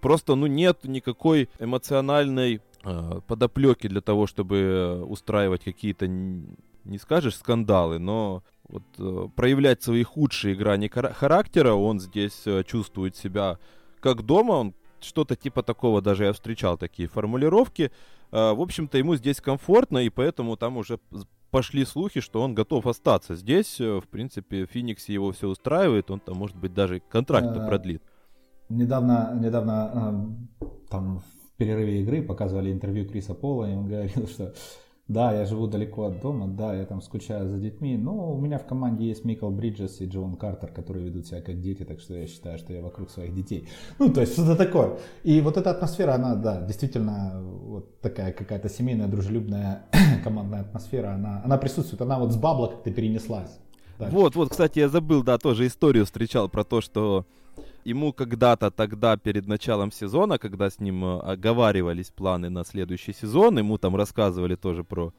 [0.00, 7.98] просто, ну, нет никакой эмоциональной э, подоплеки для того, чтобы устраивать какие-то, не скажешь, скандалы,
[7.98, 13.58] но вот, э, проявлять свои худшие грани характера, он здесь э, чувствует себя
[14.00, 17.92] как дома, он что-то типа такого, даже я встречал такие формулировки.
[18.32, 20.98] Э, в общем-то, ему здесь комфортно, и поэтому там уже
[21.50, 23.80] пошли слухи, что он готов остаться здесь.
[23.80, 27.66] Э, в принципе, в Фениксе его все устраивает, он там, может быть, даже контракт э,
[27.66, 28.02] продлит.
[28.68, 30.36] Недавно, недавно
[30.90, 34.54] там в перерыве игры показывали интервью Криса Пола, и он говорил, что
[35.08, 38.58] да, я живу далеко от дома, да, я там скучаю за детьми, но у меня
[38.58, 42.14] в команде есть Микл Бриджес и Джон Картер, которые ведут себя как дети, так что
[42.14, 43.66] я считаю, что я вокруг своих детей.
[43.98, 44.98] Ну, то есть что-то такое.
[45.24, 49.86] И вот эта атмосфера, она, да, действительно вот такая какая-то семейная, дружелюбная
[50.24, 53.58] командная атмосфера, она, она присутствует, она вот с бабла как-то перенеслась.
[53.98, 57.26] Вот, вот, кстати, я забыл, да, тоже историю встречал про то, что
[57.88, 63.58] ему когда-то тогда перед началом сезона, когда с ним э, оговаривались планы на следующий сезон,
[63.58, 65.12] ему там рассказывали тоже про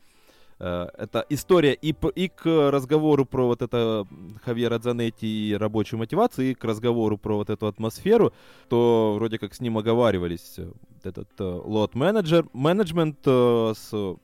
[0.59, 4.05] э, это история и, и к разговору про вот это
[4.45, 8.33] Хавьера Дзанетти и рабочую мотивацию, и к разговору про вот эту атмосферу,
[8.69, 10.71] то вроде как с ним оговаривались э,
[11.03, 14.15] этот лот-менеджер, менеджмент с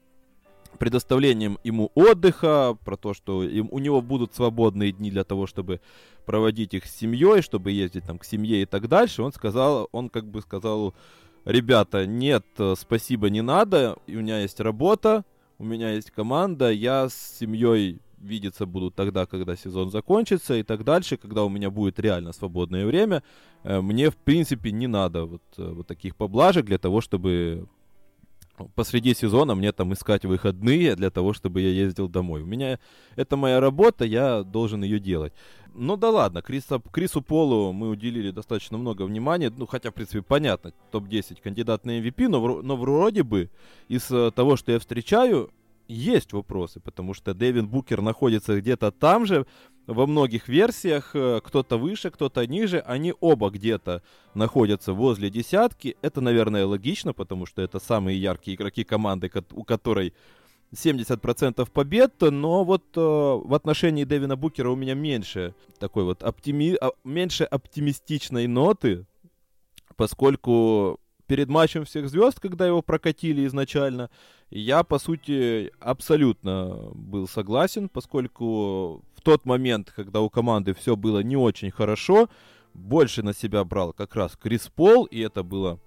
[0.76, 5.82] предоставлением ему отдыха, про то, что им, у него будут свободные дни для того, чтобы
[6.26, 10.10] проводить их с семьей, чтобы ездить там к семье и так дальше, он сказал, он
[10.10, 10.94] как бы сказал,
[11.46, 12.46] ребята, нет,
[12.78, 15.24] спасибо, не надо, у меня есть работа,
[15.58, 20.84] у меня есть команда, я с семьей видеться буду тогда, когда сезон закончится и так
[20.84, 23.24] дальше, когда у меня будет реально свободное время.
[23.64, 27.68] Э, мне, в принципе, не надо вот, э, вот таких поблажек для того, чтобы
[28.76, 32.42] посреди сезона мне там искать выходные для того, чтобы я ездил домой.
[32.42, 32.80] У меня
[33.16, 35.34] это моя работа, я должен ее делать.
[35.74, 40.22] Ну да ладно, Криса, Крису Полу мы уделили достаточно много внимания, ну хотя, в принципе,
[40.22, 43.50] понятно, топ-10 кандидат на MVP, но, но вроде бы
[43.90, 45.52] из э, того, что я встречаю,
[45.88, 49.46] есть вопросы, потому что Дэвин Букер находится где-то там же,
[49.88, 54.02] во многих версиях, э, кто-то выше, кто-то ниже, они оба где-то
[54.34, 55.98] находятся возле десятки.
[56.02, 60.14] Это, наверное, логично, потому что это самые яркие игроки команды, у которой
[60.74, 66.76] 70% побед, но вот э, в отношении Дэвина Букера у меня меньше такой вот оптими...
[66.82, 69.06] А, меньше оптимистичной ноты,
[69.96, 74.10] поскольку перед матчем всех звезд, когда его прокатили изначально,
[74.50, 81.36] я, по сути, абсолютно был согласен, поскольку тот момент, когда у команды все было не
[81.36, 82.30] очень хорошо,
[82.74, 85.80] больше на себя брал как раз Крис Пол, и это было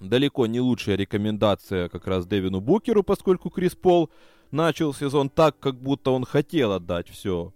[0.00, 4.10] далеко не лучшая рекомендация как раз Дэвину Букеру, поскольку Крис Пол
[4.50, 7.52] начал сезон так, как будто он хотел отдать все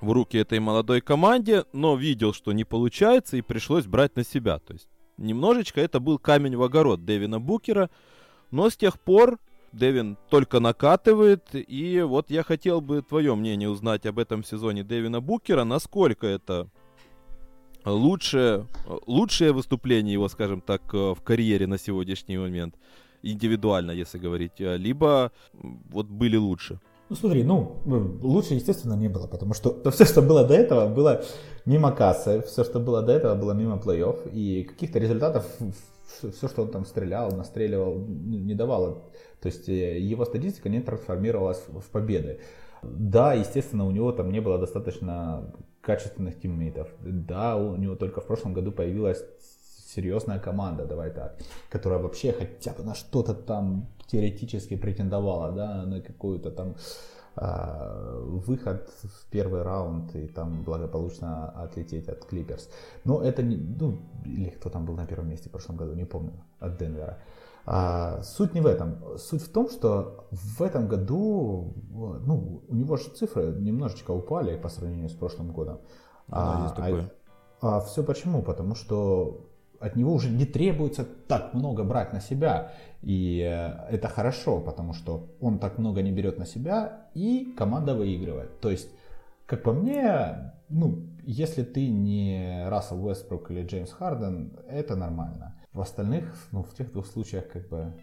[0.00, 4.58] в руки этой молодой команде, но видел, что не получается, и пришлось брать на себя.
[4.60, 7.90] То есть немножечко это был камень в огород Дэвина Букера,
[8.50, 9.38] но с тех пор
[9.72, 15.20] Дэвин только накатывает, и вот я хотел бы твое мнение узнать об этом сезоне Дэвина
[15.20, 16.68] Букера, насколько это
[17.84, 18.66] лучшее,
[19.06, 22.74] лучшее выступление его, скажем так, э, в карьере на сегодняшний момент,
[23.22, 26.80] индивидуально, если говорить, э, либо вот были лучше.
[27.08, 27.80] Ну смотри, ну
[28.22, 31.24] лучше, естественно, не было, потому что то все, что было до этого, было
[31.64, 35.44] мимо кассы, все, что было до этого, было мимо плей-офф, и каких-то результатов
[36.32, 39.02] все, что он там стрелял, настреливал, не давало.
[39.40, 42.40] То есть э, его статистика не трансформировалась в победы.
[42.82, 46.88] Да, естественно, у него там не было достаточно качественных тиммейтов.
[47.00, 49.22] Да, у него только в прошлом году появилась
[49.94, 51.36] серьезная команда, давай так,
[51.68, 56.76] которая вообще хотя бы на что-то там теоретически претендовала, да, на какую-то там
[57.36, 62.70] э, выход в первый раунд и там благополучно отлететь от Клиперс.
[63.04, 66.04] Но это не, ну, или кто там был на первом месте в прошлом году, не
[66.04, 67.18] помню, от Денвера.
[67.66, 69.18] А, суть не в этом.
[69.18, 74.68] Суть в том, что в этом году ну, у него же цифры немножечко упали по
[74.68, 75.80] сравнению с прошлым годом.
[76.28, 77.12] Да, а, есть такое.
[77.60, 78.42] А, а все почему?
[78.42, 79.46] Потому что
[79.80, 82.72] от него уже не требуется так много брать на себя.
[83.02, 87.94] И э, это хорошо, потому что он так много не берет на себя, и команда
[87.94, 88.60] выигрывает.
[88.60, 88.90] То есть,
[89.46, 95.56] как по мне, ну, если ты не Рассел Уэстбрук или Джеймс Харден, это нормально.
[95.72, 97.94] В остальных, ну, в тех двух случаях, как бы,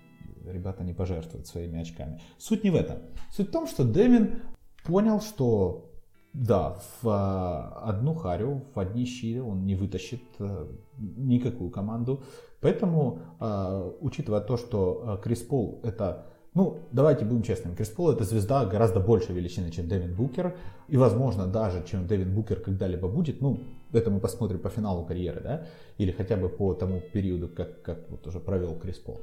[0.45, 2.21] ребята не пожертвуют своими очками.
[2.38, 2.97] Суть не в этом.
[3.32, 4.41] Суть в том, что Дэмин
[4.86, 5.91] понял, что
[6.34, 12.23] да, в а, одну харю, в одни щи он не вытащит э, никакую команду.
[12.62, 17.75] Поэтому, а, учитывая то, что а, Крис Пол это ну, давайте будем честными.
[17.75, 20.58] Крис Пол это звезда гораздо больше величины, чем Дэвин Букер.
[20.88, 23.41] И, возможно, даже, чем Дэвин Букер когда-либо будет.
[23.41, 23.60] Ну,
[23.91, 25.67] это мы посмотрим по финалу карьеры, да?
[25.97, 29.21] Или хотя бы по тому периоду, как, как вот уже провел Крис Пол.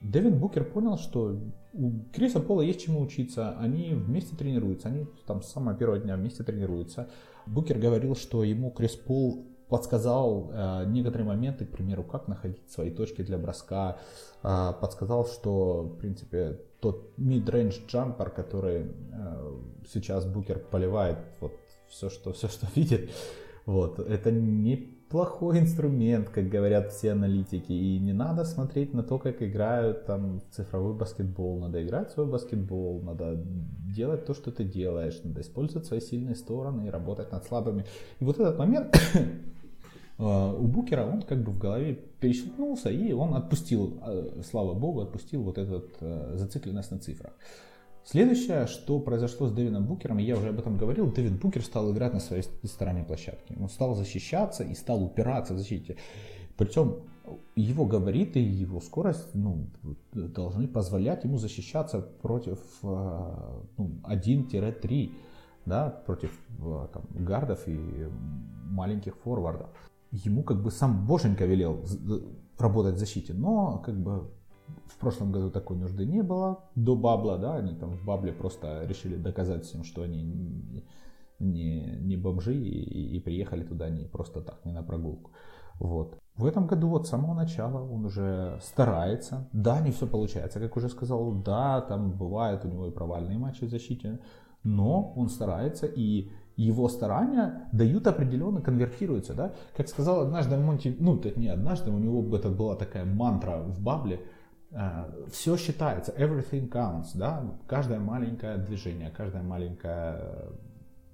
[0.00, 1.36] Дэвин Букер понял, что
[1.74, 3.56] у Криса Пола есть чему учиться.
[3.58, 4.88] Они вместе тренируются.
[4.88, 7.08] Они там с самого первого дня вместе тренируются.
[7.46, 12.90] Букер говорил, что ему Крис Пол подсказал э, некоторые моменты, к примеру, как находить свои
[12.90, 13.98] точки для броска,
[14.42, 19.52] э, подсказал, что, в принципе, тот mid-range jumper, который э,
[19.92, 21.52] сейчас Букер поливает вот
[21.88, 23.10] все, что, все, что видит,
[23.66, 29.42] вот, это неплохой инструмент, как говорят все аналитики, и не надо смотреть на то, как
[29.42, 33.42] играют там цифровой баскетбол, надо играть свой баскетбол, надо
[33.94, 37.84] делать то, что ты делаешь, надо использовать свои сильные стороны и работать над слабыми.
[38.20, 38.96] И вот этот момент
[40.20, 45.00] Э, у Букера он как бы в голове перещелкнулся, и он отпустил, э, слава богу,
[45.00, 47.32] отпустил вот эту э, зацикленность на цифрах.
[48.10, 52.12] Следующее, что произошло с Дэвином Букером, я уже об этом говорил, Дэвин Букер стал играть
[52.12, 53.56] на своей стороне площадки.
[53.60, 55.96] Он стал защищаться и стал упираться в защите.
[56.56, 57.04] Причем
[57.54, 59.68] его габариты и его скорость ну,
[60.12, 65.12] должны позволять ему защищаться против ну, 1-3,
[65.66, 66.36] да, против
[66.92, 67.78] там, гардов и
[68.64, 69.68] маленьких форвардов
[70.10, 71.84] ему как бы сам Боженька велел
[72.58, 74.28] работать в защите, но как бы
[74.86, 78.84] в прошлом году такой нужды не было до бабла, да, они там в бабле просто
[78.84, 80.22] решили доказать всем, что они
[81.38, 85.30] не, не, бомжи и, и приехали туда не просто так, не на прогулку.
[85.78, 86.18] Вот.
[86.36, 89.48] В этом году вот с самого начала он уже старается.
[89.52, 93.64] Да, не все получается, как уже сказал, да, там бывают у него и провальные матчи
[93.64, 94.20] в защите,
[94.62, 99.54] но он старается и его старания дают определенно, конвертируются, да.
[99.74, 103.80] Как сказал однажды Монти, ну, это не однажды, у него это была такая мантра в
[103.80, 104.20] Бабле,
[105.30, 110.52] все считается, everything counts, да, каждое маленькое движение, каждая маленькая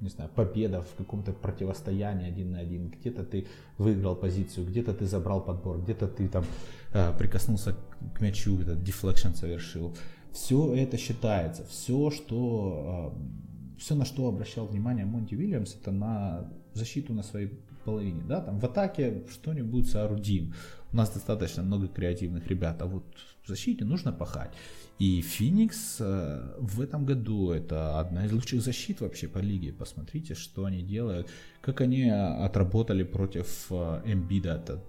[0.00, 3.46] не знаю, победа в каком-то противостоянии один на один, где-то ты
[3.78, 6.44] выиграл позицию, где-то ты забрал подбор, где-то ты там
[6.92, 7.74] э, прикоснулся
[8.14, 9.96] к мячу, этот deflection совершил.
[10.32, 16.52] Все это считается, все, что э, все, на что обращал внимание Монти Уильямс, это на
[16.74, 18.22] защиту на своей половине.
[18.28, 18.42] Да?
[18.42, 20.52] Там в атаке что-нибудь соорудим.
[20.92, 23.04] У нас достаточно много креативных ребят, а вот
[23.46, 24.50] в защите нужно пахать.
[24.98, 29.72] И Феникс э, в этом году это одна из лучших защит вообще по лиге.
[29.72, 31.30] Посмотрите, что они делают,
[31.60, 34.48] как они отработали против э, Эмбида.
[34.48, 34.84] Это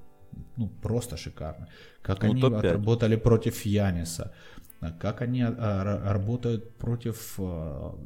[0.57, 1.67] ну, просто шикарно.
[2.01, 4.31] Как Ну, они отработали против Яниса,
[4.79, 7.39] а как они ра- работают против,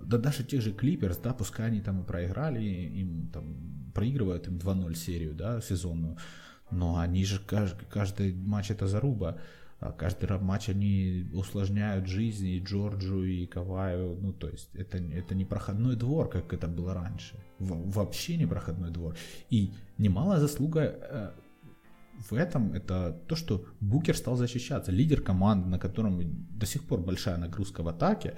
[0.03, 4.57] да даже тех же Клиперс, да, пускай они там и проиграли, им там проигрывают им
[4.57, 6.17] 2-0 серию, да, сезонную,
[6.71, 9.37] но они же каждый, каждый матч это заруба.
[9.81, 14.15] А Каждый матч они усложняют жизнь и Джорджу, и Каваю.
[14.21, 17.35] Ну, то есть это, это не проходной двор, как это было раньше.
[17.57, 19.15] Во- вообще не проходной двор.
[19.49, 21.31] И немалая заслуга э,
[22.29, 24.91] в этом это то, что Букер стал защищаться.
[24.91, 26.21] Лидер команды, на котором
[26.59, 28.35] до сих пор большая нагрузка в атаке,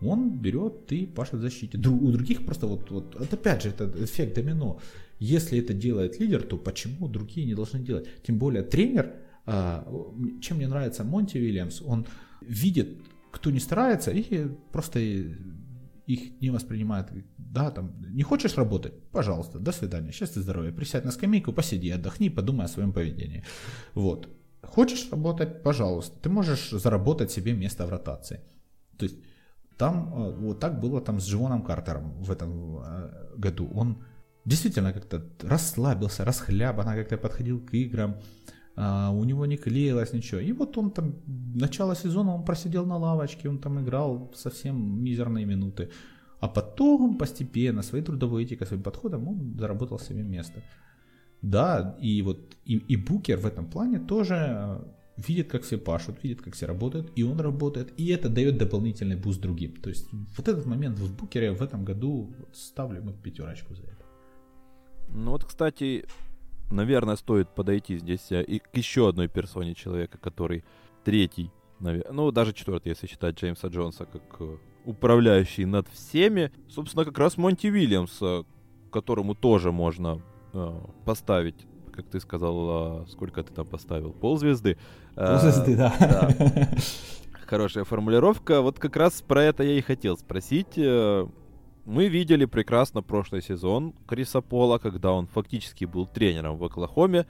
[0.00, 1.78] он берет и пашет в защите.
[1.78, 4.78] У других просто вот, вот, это опять же, это эффект домино.
[5.18, 8.08] Если это делает лидер, то почему другие не должны делать?
[8.22, 9.14] Тем более тренер,
[9.46, 12.06] чем мне нравится Монти Уильямс, он
[12.40, 15.00] видит, кто не старается, и просто
[16.06, 17.12] их не воспринимает.
[17.38, 18.92] Да, там, не хочешь работать?
[19.12, 20.72] Пожалуйста, до свидания, счастья, здоровья.
[20.72, 23.44] Присядь на скамейку, посиди, отдохни, подумай о своем поведении.
[23.94, 24.28] Вот.
[24.62, 25.62] Хочешь работать?
[25.62, 26.18] Пожалуйста.
[26.22, 28.40] Ты можешь заработать себе место в ротации.
[28.98, 29.16] То есть
[29.76, 33.70] там э, вот так было там с Джоном Картером в этом э, году.
[33.74, 34.04] Он
[34.44, 38.16] действительно как-то расслабился, расхлябанно как-то подходил к играм.
[38.76, 40.40] А, у него не клеилось ничего.
[40.40, 41.14] И вот он там,
[41.54, 45.90] начало сезона он просидел на лавочке, он там играл совсем мизерные минуты.
[46.40, 50.62] А потом постепенно своей трудовой этикой, своим подходом он заработал себе место.
[51.42, 54.80] Да, и вот и, и Букер в этом плане тоже э,
[55.28, 59.16] видит, как все пашут, видит, как все работают, и он работает, и это дает дополнительный
[59.16, 59.72] boost другим.
[59.82, 63.82] То есть вот этот момент в Букере в этом году вот ставлю ему пятерочку за
[63.82, 64.04] это.
[65.08, 66.04] Ну вот, кстати,
[66.70, 70.64] наверное, стоит подойти здесь э, и к еще одной персоне человека, который
[71.04, 71.50] третий,
[71.80, 76.52] наве- ну даже четвертый, если считать Джеймса Джонса как э, управляющий над всеми.
[76.68, 78.42] Собственно, как раз Монти Вильямс, э,
[78.92, 80.20] которому тоже можно
[80.52, 84.78] э, поставить, как ты сказал, сколько ты там поставил, ползвезды.
[85.16, 85.94] Э, Ползвезды, да.
[85.98, 86.68] да.
[87.46, 88.60] Хорошая формулировка.
[88.60, 90.78] Вот как раз про это я и хотел спросить.
[91.90, 97.26] Мы видели прекрасно прошлый сезон Криса Пола, когда он фактически был тренером в Оклахоме.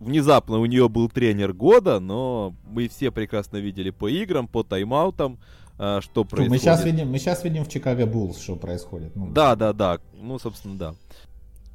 [0.00, 5.38] Внезапно у нее был тренер года, но мы все прекрасно видели по играм, по тайм-аутам,
[5.78, 6.50] э, что происходит.
[6.50, 9.14] Мы сейчас видим, мы сейчас видим в Чикаго Буллс, что происходит.
[9.14, 10.00] Ну, Да, да, да.
[10.20, 10.94] Ну, собственно, да.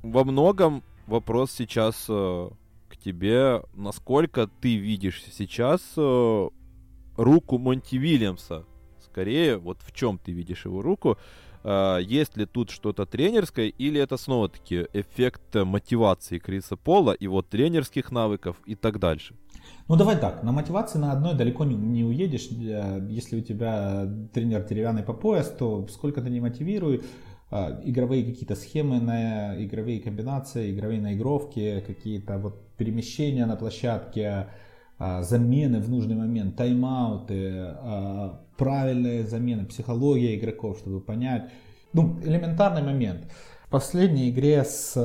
[0.04, 2.50] Во многом вопрос сейчас э,
[2.90, 3.64] к тебе.
[3.76, 6.50] Насколько ты видишь сейчас э,
[7.16, 8.66] руку Монти Вильямса?
[9.06, 11.18] Скорее, вот в чем ты видишь его руку?
[11.68, 18.12] Э, есть ли тут что-то тренерское, или это снова-таки эффект мотивации Криса Пола, вот тренерских
[18.12, 19.36] навыков и так дальше?
[19.90, 22.48] Ну давай так, на мотивации на одной далеко не, не уедешь.
[22.52, 27.02] Э, Если у тебя тренер деревянный по пояс, то сколько ты не мотивируй,
[27.50, 34.48] а, игровые какие-то схемы на игровые комбинации, игровые наигровки, какие-то вот перемещения на площадке,
[35.00, 37.76] а, замены в нужный момент, тайм-ауты,
[38.58, 41.52] правильные замены, психология игроков, чтобы понять.
[41.94, 43.32] Ну, элементарный момент.
[43.66, 44.96] В последней игре с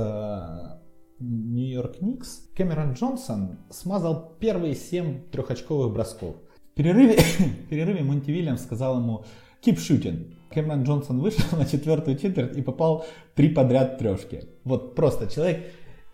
[1.18, 6.36] Нью-Йорк Никс Кэмерон Джонсон смазал первые 7 трехочковых бросков.
[6.72, 7.16] В перерыве,
[7.66, 9.24] в перерыве Монти Вильямс сказал ему
[9.64, 10.34] «keep shooting».
[10.50, 14.44] Кэмерон Джонсон вышел на четвертую четверть и попал три подряд трешки.
[14.64, 15.64] Вот просто человек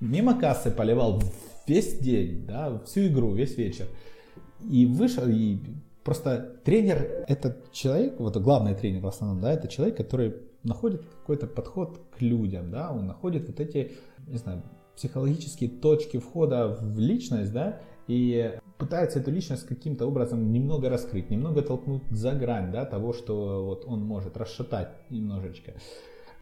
[0.01, 1.23] мимо кассы поливал
[1.67, 3.87] весь день, да, всю игру, весь вечер.
[4.69, 5.59] И вышел, и
[6.09, 11.47] просто тренер, этот человек, вот главный тренер в основном, да, это человек, который находит какой-то
[11.47, 13.93] подход к людям, да, он находит вот эти,
[14.27, 14.63] не знаю,
[14.97, 21.61] психологические точки входа в личность, да, и пытается эту личность каким-то образом немного раскрыть, немного
[21.61, 25.75] толкнуть за грань, да, того, что вот он может расшатать немножечко.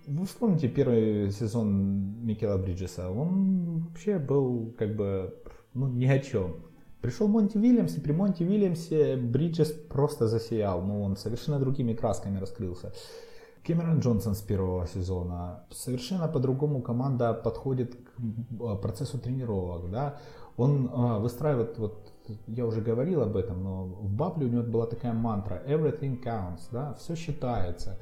[0.07, 5.35] Вы вспомните первый сезон Микела Бриджеса, он вообще был как бы,
[5.75, 6.55] ну, ни о чем.
[7.07, 12.41] Пришел Монти Вильямс, и при Монти Вильямсе Бриджес просто засиял, ну, он совершенно другими красками
[12.41, 12.93] раскрылся.
[13.65, 15.65] Кэмерон Джонсон с первого сезона.
[15.71, 19.89] Совершенно по-другому команда подходит к а, процессу тренировок.
[19.89, 20.19] Да?
[20.57, 22.13] Он а, выстраивает, вот
[22.49, 26.63] я уже говорил об этом, но в Бабле у него была такая мантра «everything counts»,
[26.73, 26.95] да?
[26.95, 28.01] все считается.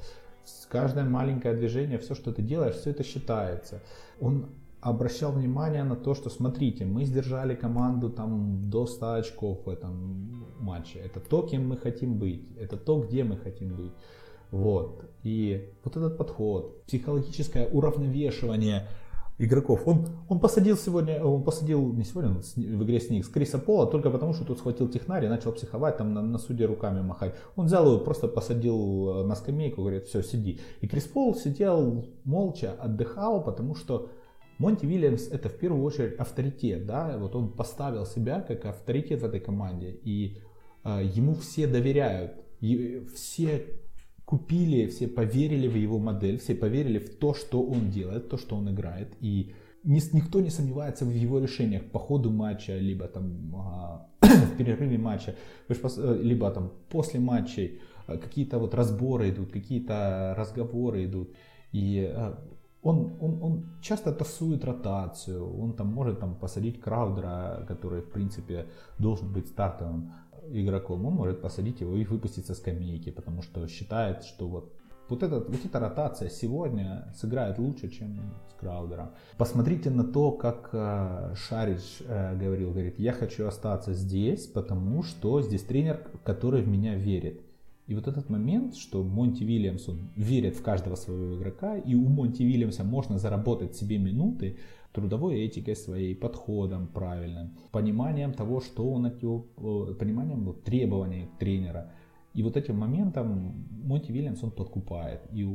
[0.67, 3.83] Каждое маленькое движение, все, что ты делаешь, все это считается.
[4.19, 4.47] Он
[4.85, 10.45] обращал внимание на то, что смотрите, мы сдержали команду там до 100 очков в этом
[10.59, 10.99] матче.
[10.99, 12.55] Это то, кем мы хотим быть.
[12.55, 13.93] Это то, где мы хотим быть.
[14.51, 15.09] Вот.
[15.23, 18.87] И вот этот подход, психологическое уравновешивание
[19.39, 19.87] игроков.
[19.87, 23.87] Он, он посадил сегодня, он посадил, не сегодня, в игре с них, с Криса Пола,
[23.87, 27.33] только потому, что тут схватил технарь и начал психовать, там на, на суде руками махать.
[27.55, 30.59] Он взял его, просто посадил на скамейку, говорит, все, сиди.
[30.81, 34.09] И Крис Пол сидел молча, отдыхал, потому что
[34.57, 39.25] Монти Вильямс это в первую очередь авторитет, да, вот он поставил себя как авторитет в
[39.25, 40.37] этой команде, и
[40.83, 43.65] э, ему все доверяют, и все
[44.25, 48.55] купили, все поверили в его модель, все поверили в то, что он делает, то, что
[48.55, 49.53] он играет, и
[49.85, 55.35] никто не сомневается в его решениях по ходу матча, либо там а, в перерыве матча,
[55.69, 61.35] э, либо там после матчей э, какие-то вот разборы идут, какие-то разговоры идут.
[61.71, 62.33] И э,
[62.85, 68.67] он, он, он часто тасует ротацию, он там может там посадить Краудера, который в принципе
[68.99, 70.13] должен быть стартовым
[70.49, 74.71] игроком, он может посадить его и выпустить со скамейки, потому что считает, что вот
[75.09, 79.11] вот, этот, вот эта ротация сегодня сыграет лучше, чем с Краудером.
[79.37, 85.41] Посмотрите на то, как э, Шарич э, говорил, говорит, я хочу остаться здесь, потому что
[85.41, 87.44] здесь тренер, который в меня верит.
[87.87, 92.07] И вот этот момент, что Монти Вильямс он верит в каждого своего игрока, и у
[92.07, 94.57] Монти Вильямса можно заработать себе минуты
[94.91, 101.27] трудовой этикой своей, подходом правильным, пониманием того, что он от него, э, пониманием вот, требований
[101.39, 101.91] тренера–
[102.35, 105.21] и вот этим моментом Монти Вильямс он подкупает.
[105.31, 105.47] И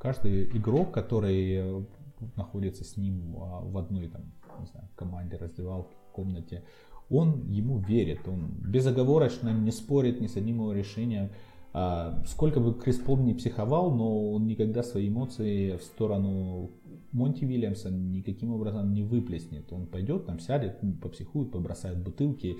[0.00, 1.86] каждый игрок, который
[2.34, 4.22] находится с ним а, в одной там,
[4.58, 6.64] не знаю, команде, раздевалке, комнате,
[7.10, 11.28] он ему верит, он безоговорочно не спорит ни с одним его решением.
[11.76, 16.70] А, сколько бы Крис Пол не психовал, но он никогда свои эмоции в сторону
[17.10, 19.72] Монти Вильямса никаким образом не выплеснет.
[19.72, 22.58] Он пойдет, там сядет, попсихует, побросает бутылки,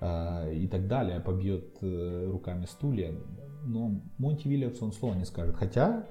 [0.00, 3.12] а, и так далее, побьет э, руками стулья.
[3.64, 5.56] Но Монти Вильямс он слова не скажет.
[5.56, 6.06] Хотя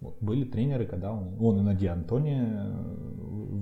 [0.00, 2.72] вот, были тренеры, когда он, он и на Ди Антони э,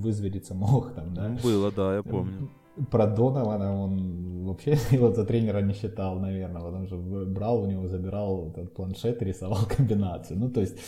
[0.00, 0.92] вызвериться мог.
[0.96, 1.36] Там, да?
[1.44, 2.48] Было, да, я помню.
[2.90, 7.88] Про Донована он вообще его за тренера не считал, наверное, потому что брал у него,
[7.88, 10.38] забирал этот планшет и рисовал комбинацию.
[10.38, 10.78] Ну, то есть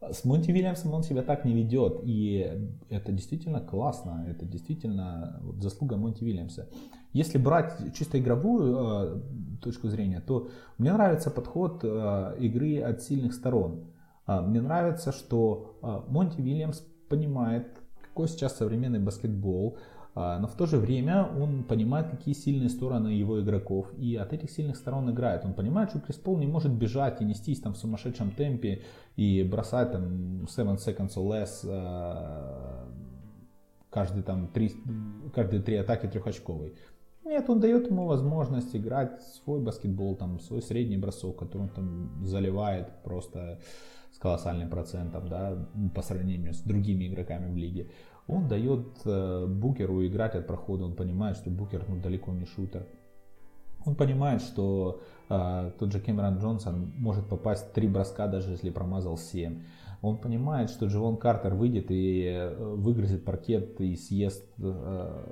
[0.00, 5.96] с Монти Вильямсом он себя так не ведет, и это действительно классно, это действительно заслуга
[5.96, 6.68] Монти Вильямса.
[7.12, 9.20] Если брать чисто игровую э,
[9.62, 13.86] точку зрения, то мне нравится подход э, игры от сильных сторон.
[14.26, 17.66] Э, мне нравится, что э, Монти Вильямс понимает,
[18.02, 19.80] какой сейчас современный баскетбол, а,
[20.16, 24.50] но в то же время он понимает, какие сильные стороны его игроков, и от этих
[24.50, 25.44] сильных сторон играет.
[25.44, 28.82] Он понимает, что Крис Пол не может бежать и нестись там в сумасшедшем темпе
[29.16, 32.88] и бросать там 7 seconds or less а,
[33.90, 34.72] каждый там три,
[35.34, 36.74] каждые три атаки трехочковый.
[37.26, 42.24] Нет, он дает ему возможность играть свой баскетбол, там, свой средний бросок, который он там
[42.24, 43.58] заливает просто
[44.12, 47.90] с колоссальным процентом, да, по сравнению с другими игроками в лиге.
[48.28, 52.86] Он дает э, Букеру играть от прохода, он понимает, что Букер ну, далеко не шутер.
[53.84, 59.16] Он понимает, что э, тот же Кэмерон Джонсон может попасть три броска, даже если промазал
[59.16, 59.62] 7.
[60.02, 65.26] Он понимает, что Дживон Картер выйдет и э, выгрызет паркет и съест э,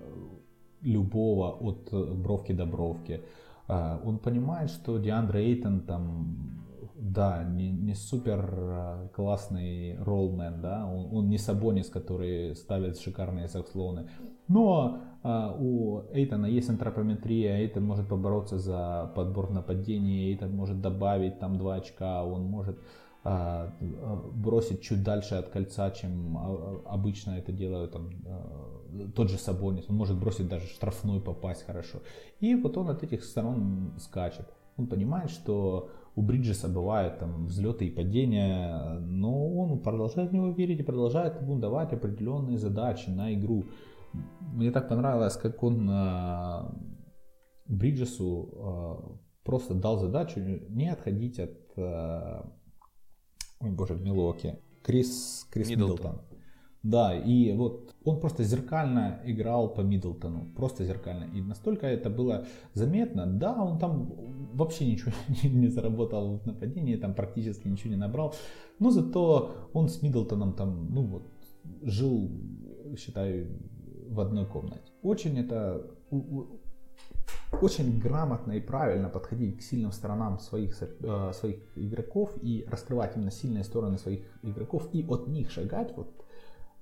[0.83, 3.23] любого от бровки до бровки.
[3.69, 6.64] Э, он понимает, что Диандре Эйтон там
[6.95, 13.49] да, не, не супер а, классный роллмен, да, он, он не Сабонис, который ставит шикарные
[13.49, 14.09] сакслоны.
[14.47, 21.41] Но а, у Эйтона есть антропометрия, Эйтон может побороться за подбор нападений, Эйтон может добавить
[21.41, 22.79] там 2 очка, он может
[23.25, 23.75] а,
[24.33, 26.39] бросить чуть дальше от кольца, чем
[26.87, 28.11] обычно это делают там,
[29.17, 29.87] тот же Сабонис.
[29.89, 31.99] Он может бросить даже штрафной попасть хорошо.
[32.39, 34.47] И вот он от этих сторон скачет.
[34.77, 40.51] Он понимает, что у Бриджеса бывают там взлеты и падения, но он продолжает в него
[40.51, 43.65] верить и продолжает ему давать определенные задачи на игру.
[44.41, 46.63] Мне так понравилось, как он э,
[47.67, 52.43] Бриджесу э, просто дал задачу не отходить от э,
[53.61, 54.59] ой боже, Милоки.
[54.85, 55.97] Крис, Крис Миддлтон.
[55.97, 56.21] Миддлтон.
[56.85, 61.25] Да, и вот он просто зеркально играл по Миддлтону, просто зеркально.
[61.35, 62.45] И настолько это было
[62.75, 63.27] заметно.
[63.27, 64.13] Да, он там
[64.55, 68.35] вообще ничего не заработал в нападении, там практически ничего не набрал.
[68.79, 71.31] Но зато он с Миддлтоном там, ну вот,
[71.83, 72.31] жил,
[72.97, 73.49] считаю,
[74.09, 74.91] в одной комнате.
[75.03, 75.91] Очень это
[77.61, 83.31] очень грамотно и правильно подходить к сильным сторонам своих, э, своих игроков и раскрывать именно
[83.31, 86.09] сильные стороны своих игроков и от них шагать, вот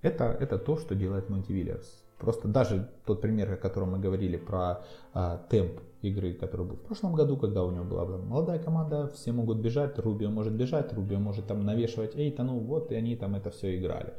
[0.03, 1.87] это, это то, что делает Монти Вильямс.
[2.18, 6.82] Просто даже тот пример, о котором мы говорили про а, темп игры, который был в
[6.82, 11.18] прошлом году, когда у него была молодая команда, все могут бежать, Рубио может бежать, Рубио
[11.18, 14.14] может там навешивать Эйта, ну вот, и они там это все играли.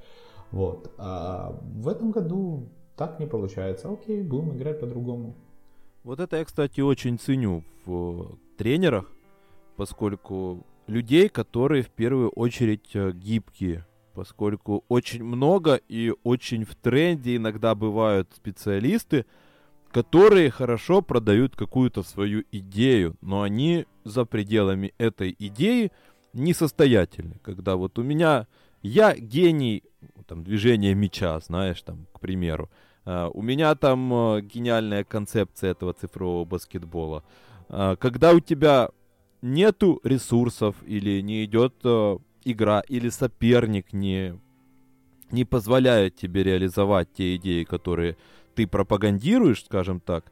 [0.52, 0.92] Вот.
[0.98, 3.92] А в этом году так не получается.
[3.92, 5.36] Окей, будем играть по-другому.
[6.04, 9.12] Вот это я, кстати, очень ценю в тренерах,
[9.78, 17.38] поскольку людей, которые в первую очередь э, гибкие, поскольку очень много и очень в тренде
[17.38, 19.26] иногда бывают специалисты,
[19.94, 25.92] которые хорошо продают какую-то свою идею, но они за пределами этой идеи
[26.34, 27.40] несостоятельны.
[27.44, 28.48] Когда вот у меня
[28.82, 29.84] я гений
[30.28, 32.70] там, движения мяча, знаешь, там, к примеру.
[33.06, 37.24] Uh, у меня там uh, гениальная концепция этого цифрового баскетбола.
[37.70, 38.90] Uh, когда у тебя
[39.42, 41.76] нету ресурсов или не идет
[42.46, 44.40] игра, или соперник не,
[45.32, 48.16] не позволяет тебе реализовать те идеи, которые
[48.56, 50.32] ты пропагандируешь, скажем так,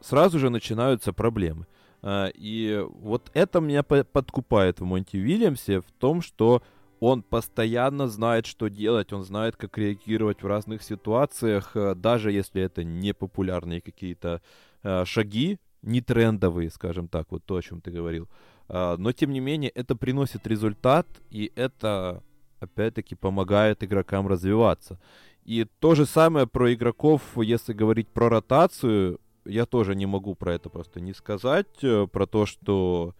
[0.00, 1.66] сразу же начинаются проблемы.
[2.06, 6.62] И вот это меня подкупает в Монти Уильямсе в том, что
[7.00, 12.60] он постоянно знает, что делать, он знает, как реагировать в разных ситуациях, э, даже если
[12.62, 14.42] это не популярные какие-то
[14.82, 18.28] э, шаги, не трендовые, скажем так, вот то, о чем ты говорил.
[18.68, 22.22] Но, тем не менее, это приносит результат, и это,
[22.60, 25.00] опять-таки, помогает игрокам развиваться.
[25.44, 30.54] И то же самое про игроков, если говорить про ротацию, я тоже не могу про
[30.54, 33.14] это просто не сказать, э, про то, что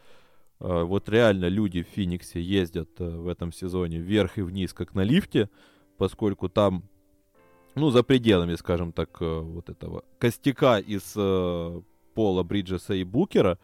[0.61, 4.95] Э, вот реально люди в Фениксе ездят э, в этом сезоне вверх и вниз, как
[4.95, 5.49] на лифте,
[5.97, 6.85] поскольку там,
[7.75, 11.15] ну, за пределами, скажем так, э, вот этого костяка из
[12.15, 13.59] Пола, Бриджеса и Букера,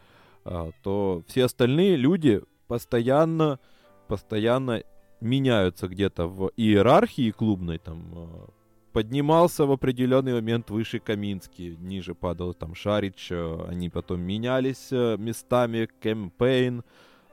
[0.45, 3.59] то все остальные люди постоянно,
[4.07, 4.85] постоянно
[5.21, 8.51] меняются где-то в иерархии клубной, там,
[8.97, 15.19] поднимался в определенный момент выше Каминский, ниже падал там Шарич, э, они потом менялись э,
[15.19, 16.83] местами, Кэмпейн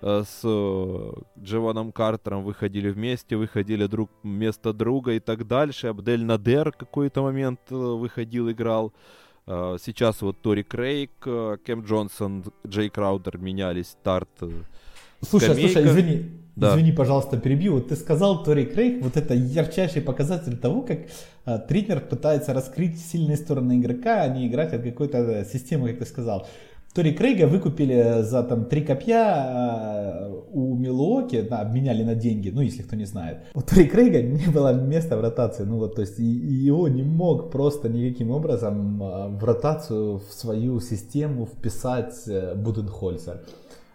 [0.02, 0.42] э, с
[1.42, 5.88] Джованом Картером выходили вместе, выходили друг вместо друга и так дальше.
[5.88, 8.92] Абдель Надер какой-то момент выходил, играл.
[9.46, 14.30] Сейчас вот Тори Крейг, Кэм Джонсон, Джей Краудер менялись, старт.
[15.22, 15.74] Слушай, скамейка.
[15.74, 16.74] слушай, извини, да.
[16.74, 17.74] Извини, пожалуйста, перебью.
[17.74, 21.00] Вот ты сказал Тори Крейг, вот это ярчайший показатель того, как
[21.46, 26.00] а, тренер пытается раскрыть сильные стороны игрока, а не играть от какой-то э, системы, как
[26.00, 26.48] ты сказал.
[26.94, 32.62] Тори Крейга выкупили за там три копья а, у Милуоки, да, обменяли на деньги, ну
[32.62, 33.40] если кто не знает.
[33.56, 37.52] У Тори Крейга не было места в ротации, ну вот, то есть его не мог
[37.52, 43.42] просто никаким образом а, в ротацию в свою систему вписать э, Буденхольцер.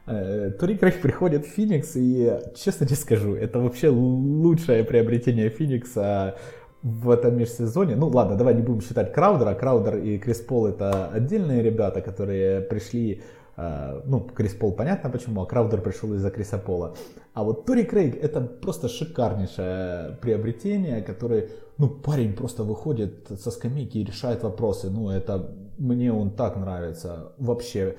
[0.09, 6.37] Э, Тори Крейг приходит в Феникс, и честно тебе скажу, это вообще лучшее приобретение Феникса
[6.83, 7.97] в этом межсезоне.
[7.97, 9.55] Ну ладно, давай не будем считать Краудера.
[9.55, 13.23] Краудер и Крис Пол это отдельные ребята, которые пришли
[13.57, 16.95] э, ну, Крис Пол понятно почему, а Краудер пришел из-за Криса Пола.
[17.35, 23.99] А вот Тори Крейг это просто шикарнейшее приобретение, который, ну, парень просто выходит со скамейки
[23.99, 24.89] и решает вопросы.
[24.91, 27.33] Ну, это мне он так нравится.
[27.39, 27.97] Вообще,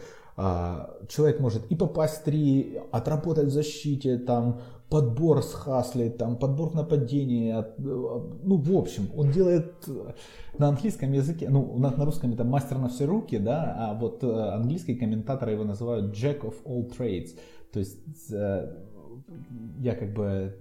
[1.09, 7.67] человек может и попасть три, отработать в защите, там, подбор с Хасли, там, подбор нападения,
[7.77, 9.73] ну, в общем, он делает
[10.57, 14.23] на английском языке, ну, на, на русском это мастер на все руки, да, а вот
[14.23, 17.37] э, английские комментаторы его называют Jack of all trades,
[17.71, 18.75] то есть э,
[19.79, 20.55] я как бы,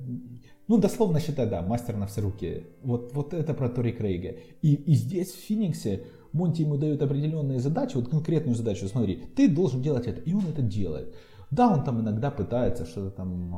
[0.67, 4.75] ну, дословно считаю, да, мастер на все руки, вот, вот это про Тори Крейга, и,
[4.75, 9.83] и здесь в Фениксе Монти ему дает определенные задачи, вот конкретную задачу, смотри, ты должен
[9.83, 11.15] делать это, и он это делает.
[11.51, 13.55] Да, он там иногда пытается что-то там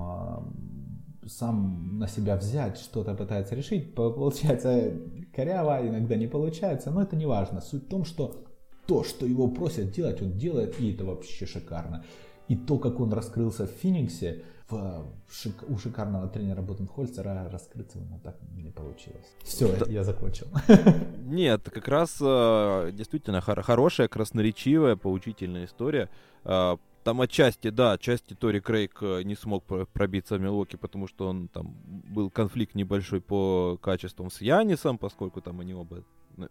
[1.25, 4.93] э, сам на себя взять, что-то пытается решить, получается
[5.35, 7.61] коряво, иногда не получается, но это не важно.
[7.61, 8.45] Суть в том, что
[8.87, 12.05] то, что его просят делать, он делает, и это вообще шикарно.
[12.49, 18.21] И то, как он раскрылся в Фениксе, в, шик, у шикарного тренера Буденхольцера раскрыться ему
[18.23, 19.27] так не получилось.
[19.43, 19.87] Все, да.
[19.91, 20.47] я закончил.
[21.25, 26.09] Нет, как раз э, действительно хор- хорошая, красноречивая, поучительная история.
[26.45, 31.29] Э, там отчасти, да, отчасти Тори Крейг э, не смог пробиться в Милоки, потому что
[31.29, 36.05] он там был конфликт небольшой по качествам с Янисом, поскольку там они оба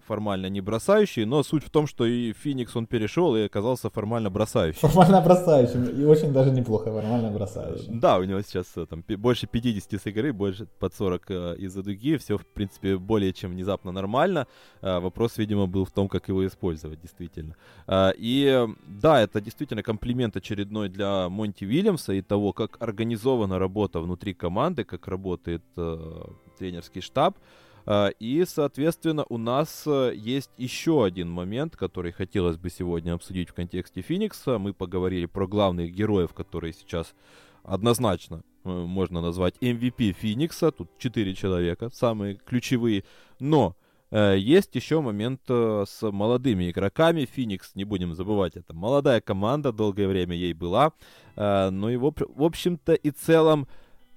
[0.07, 4.29] формально не бросающий, но суть в том, что и Феникс он перешел и оказался формально
[4.29, 4.79] бросающим.
[4.79, 7.99] Формально бросающим, и очень даже неплохо формально бросающим.
[7.99, 11.83] Да, у него сейчас э, там больше 50 с игры, больше под 40 э, из-за
[11.83, 14.47] дуги, все в принципе более чем внезапно нормально.
[14.81, 17.55] Э, вопрос, видимо, был в том, как его использовать, действительно.
[18.17, 24.33] И да, это действительно комплимент очередной для Монти Вильямса и того, как организована работа внутри
[24.33, 25.63] команды, как работает
[26.57, 27.37] тренерский штаб.
[27.85, 33.49] А, и, соответственно, у нас э, есть еще один момент, который хотелось бы сегодня обсудить
[33.49, 34.57] в контексте Феникса.
[34.57, 37.13] Мы поговорили про главных героев, которые сейчас
[37.63, 40.71] однозначно э, можно назвать MVP Феникса.
[40.71, 43.05] Тут четыре человека, самые ключевые.
[43.39, 43.75] Но
[44.11, 47.25] э, есть еще момент с молодыми игроками.
[47.25, 50.93] Феникс, не будем забывать, это молодая команда, долгое время ей была.
[51.35, 53.67] но его, в общем-то и целом,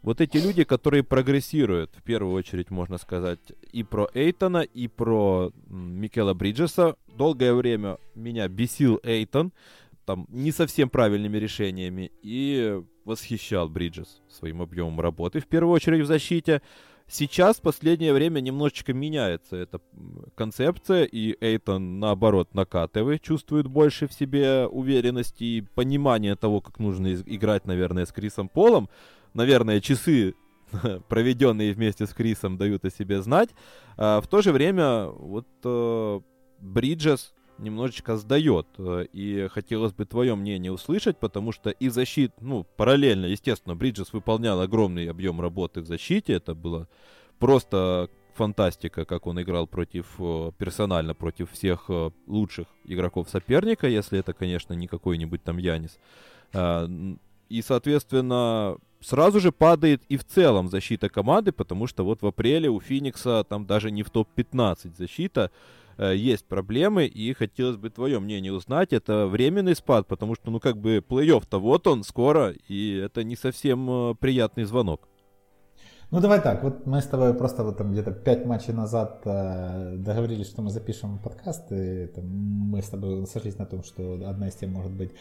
[0.03, 3.41] вот эти люди, которые прогрессируют, в первую очередь, можно сказать,
[3.73, 6.97] и про Эйтона, и про Микела Бриджеса.
[7.07, 9.53] Долгое время меня бесил Эйтон,
[10.05, 16.07] там, не совсем правильными решениями, и восхищал Бриджес своим объемом работы, в первую очередь в
[16.07, 16.63] защите.
[17.09, 19.81] Сейчас, в последнее время, немножечко меняется эта
[20.35, 27.15] концепция, и Эйтон, наоборот, накатывает, чувствует больше в себе уверенности и понимания того, как нужно
[27.15, 28.89] играть, наверное, с Крисом Полом
[29.35, 30.35] наверное, часы,
[31.09, 33.51] проведенные вместе с Крисом, дают о себе знать.
[33.97, 36.21] А в то же время вот э,
[36.61, 38.67] Бриджес немножечко сдает.
[38.79, 44.13] Э, и хотелось бы твое мнение услышать, потому что и защит, ну, параллельно, естественно, Бриджес
[44.13, 46.35] выполнял огромный объем работы в защите.
[46.35, 46.89] Это было
[47.39, 51.91] просто фантастика, как он играл против, э, персонально против всех
[52.27, 55.99] лучших игроков соперника, если это, конечно, не какой-нибудь там Янис.
[56.55, 56.89] А,
[57.49, 62.69] и, соответственно, сразу же падает и в целом защита команды, потому что вот в апреле
[62.71, 65.51] у Феникса там даже не в топ-15 защита,
[65.99, 68.93] э, есть проблемы, и хотелось бы твое мнение узнать.
[68.93, 73.37] Это временный спад, потому что, ну, как бы, плей-офф-то вот он скоро, и это не
[73.37, 75.09] совсем э, приятный звонок.
[76.13, 79.95] Ну давай так, вот мы с тобой просто вот там где-то пять матчей назад э,
[79.97, 84.49] договорились, что мы запишем подкаст, и там, мы с тобой сошлись на том, что одна
[84.49, 85.13] из тем может быть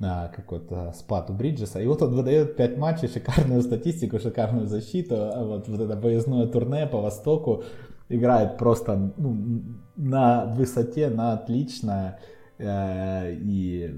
[0.00, 1.80] какой-то спад у Бриджеса.
[1.80, 5.14] И вот он выдает 5 матчей, шикарную статистику, шикарную защиту.
[5.16, 7.64] А вот, вот это поездное турне по Востоку
[8.08, 9.62] играет просто ну,
[9.96, 12.18] на высоте, на отлично.
[12.58, 13.90] Э, и,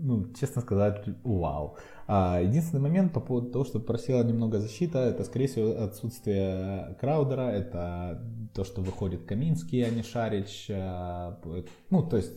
[0.00, 1.76] ну, честно сказать, вау.
[2.06, 7.50] А единственный момент по поводу того, что просила немного защита, это, скорее всего, отсутствие Краудера,
[7.50, 8.22] это
[8.54, 10.66] то, что выходит Каминский, а не Шарич.
[10.68, 11.36] Э,
[11.90, 12.32] ну, то есть,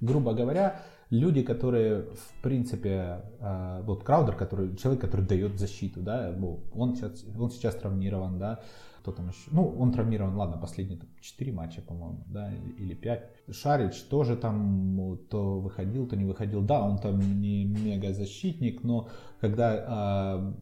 [0.00, 0.80] грубо говоря,
[1.14, 6.34] люди, которые, в принципе, э, вот Краудер, который, человек, который дает защиту, да,
[6.74, 8.60] он сейчас, он сейчас травмирован, да,
[9.04, 13.30] кто там еще, ну, он травмирован, ладно, последние там, 4 матча, по-моему, да, или 5.
[13.50, 19.08] Шарич тоже там то выходил, то не выходил, да, он там не мега защитник, но
[19.40, 19.74] когда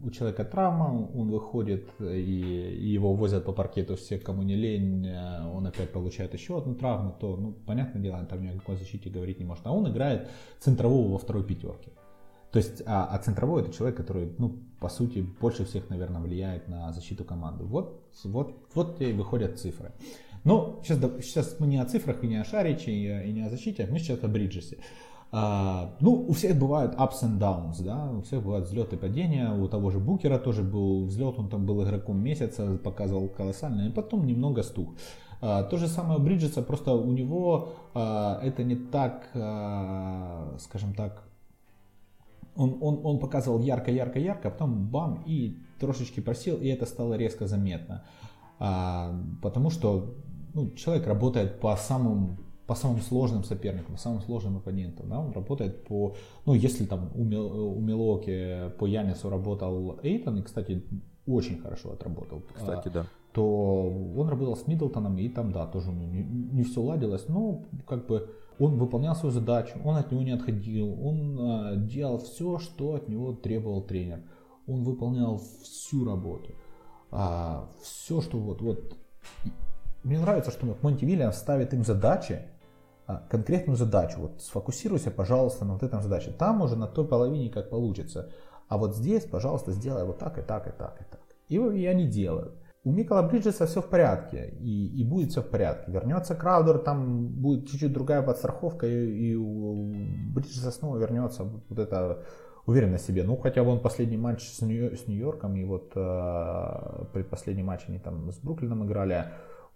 [0.02, 4.56] э, у человека травма, он выходит и, и его возят по паркету все, кому не
[4.56, 8.48] лень, э, он опять получает еще одну травму, то, ну, понятное дело, он там ни
[8.48, 10.28] о какой защите говорить не может, а он играет
[10.58, 11.92] центрового во второй пятерке.
[12.52, 16.68] То есть, а, а центровой это человек, который, ну, по сути, больше всех, наверное, влияет
[16.68, 17.64] на защиту команды.
[17.64, 19.92] Вот, вот, вот и выходят цифры.
[20.44, 23.50] Но сейчас, сейчас мы не о цифрах и не о Шариче, и, и не о
[23.50, 24.78] защите, мы сейчас о Бриджесе.
[25.34, 29.50] А, ну, у всех бывают ups and downs, да, у всех бывают взлеты и падения,
[29.50, 33.90] у того же Букера тоже был взлет, он там был игроком месяца, показывал колоссально, и
[33.90, 34.90] потом немного стух.
[35.40, 40.92] А, то же самое у Бриджеса, просто у него а, это не так, а, скажем
[40.92, 41.24] так,
[42.56, 47.46] он, он, он показывал ярко-ярко-ярко, а потом бам, и трошечки просел, и это стало резко
[47.46, 48.04] заметно.
[48.58, 50.14] А, потому что
[50.54, 55.08] ну, человек работает по самым по самым сложным соперникам, по самым сложным оппонентам.
[55.08, 55.18] Да?
[55.18, 56.14] Он работает по,
[56.46, 60.82] ну, если там у, Мил, у Милоки по Янису работал Эйтон, и, кстати,
[61.26, 62.42] очень хорошо отработал.
[62.54, 63.04] Кстати, да.
[63.32, 68.06] То он работал с Миддлтоном, и там, да, тоже не, не все ладилось, но как
[68.06, 68.30] бы
[68.62, 73.08] он выполнял свою задачу, он от него не отходил, он э, делал все, что от
[73.08, 74.22] него требовал тренер.
[74.68, 76.54] Он выполнял всю работу.
[77.10, 78.96] А, все, что вот, вот.
[80.04, 82.42] Мне нравится, что Монти Вильямс ставит им задачи,
[83.08, 84.20] а, конкретную задачу.
[84.20, 86.30] Вот сфокусируйся, пожалуйста, на вот этом задаче.
[86.30, 88.30] Там уже на той половине как получится.
[88.68, 91.20] А вот здесь, пожалуйста, сделай вот так и так и так и так.
[91.48, 92.54] И, и они делают.
[92.84, 95.92] У Микола Бриджеса все в порядке, и, и будет все в порядке.
[95.92, 99.92] Вернется Краудер, там будет чуть-чуть другая подстраховка, и, и у
[100.34, 102.24] Бриджеса снова вернется вот эта
[102.66, 103.22] уверенность в себе.
[103.22, 107.82] Ну, хотя бы он последний матч с, Нью- с Нью-Йорком, и вот э, предпоследний матч
[107.88, 109.26] они там с Бруклином играли,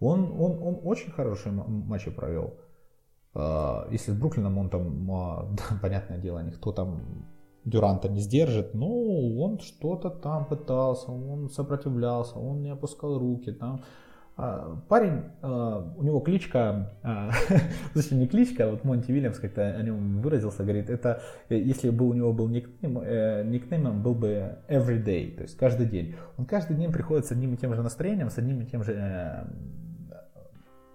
[0.01, 2.55] он, он, он очень хорошие матчи провел.
[3.35, 7.27] Э, если с Бруклином он там, э, понятное дело, никто там
[7.67, 13.51] Дюранта не сдержит, но он что-то там пытался, он сопротивлялся, он не опускал руки.
[13.51, 13.83] Там.
[14.37, 17.31] А, парень, а, у него кличка, а,
[17.95, 22.07] точнее не кличка, вот Монти Вильямс как-то о нем выразился, говорит, это э, если бы
[22.07, 26.15] у него был никнейм, э, никнеймом был бы everyday, то есть каждый день.
[26.37, 28.93] Он каждый день приходит с одним и тем же настроением, с одним и тем же
[28.93, 29.45] э,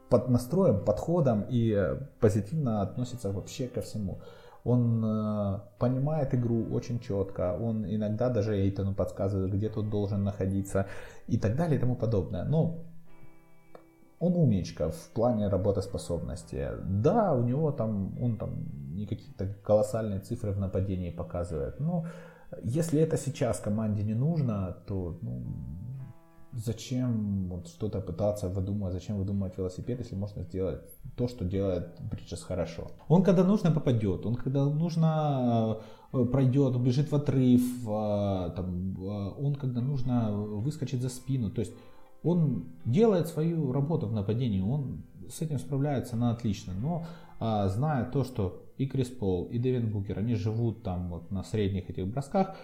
[0.08, 4.22] под настроем, подходом и позитивно относится вообще ко всему
[4.64, 10.86] он э, понимает игру очень четко, он иногда даже Эйтону подсказывает, где тот должен находиться
[11.28, 12.44] и так далее и тому подобное.
[12.44, 12.84] Но
[14.20, 16.70] он умничка в плане работоспособности.
[16.84, 18.52] Да, у него там, он там
[18.96, 22.06] не какие-то колоссальные цифры в нападении показывает, но
[22.64, 25.44] Если это сейчас команде не нужно, то ну,
[26.54, 30.82] зачем вот что-то пытаться выдумывать, зачем выдумывать велосипед, если можно сделать
[31.16, 32.92] то, что делает Бриджес хорошо.
[33.08, 35.80] Он когда нужно попадет, он когда нужно
[36.14, 41.62] э, пройдет, убежит в отрыв, э, там, э, он когда нужно выскочить за спину, то
[41.62, 41.74] есть
[42.24, 47.06] он делает свою работу в нападении, он с этим справляется на отлично, но
[47.70, 51.90] зная то, что и Крис Пол, и Дэвин Букер, они живут там вот на средних
[51.90, 52.56] этих бросках,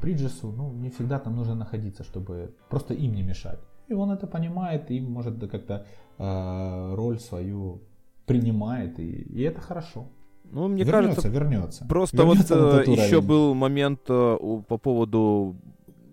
[0.00, 3.60] Бриджесу ну, не всегда там нужно находиться, чтобы просто им не мешать.
[3.88, 5.86] И он это понимает и может как-то
[6.18, 7.82] э, роль свою
[8.26, 10.06] принимает, и, и это хорошо.
[10.44, 11.86] Ну, мне вернется, кажется, вернется.
[11.88, 15.56] Просто вернется вот э, еще был момент э, по поводу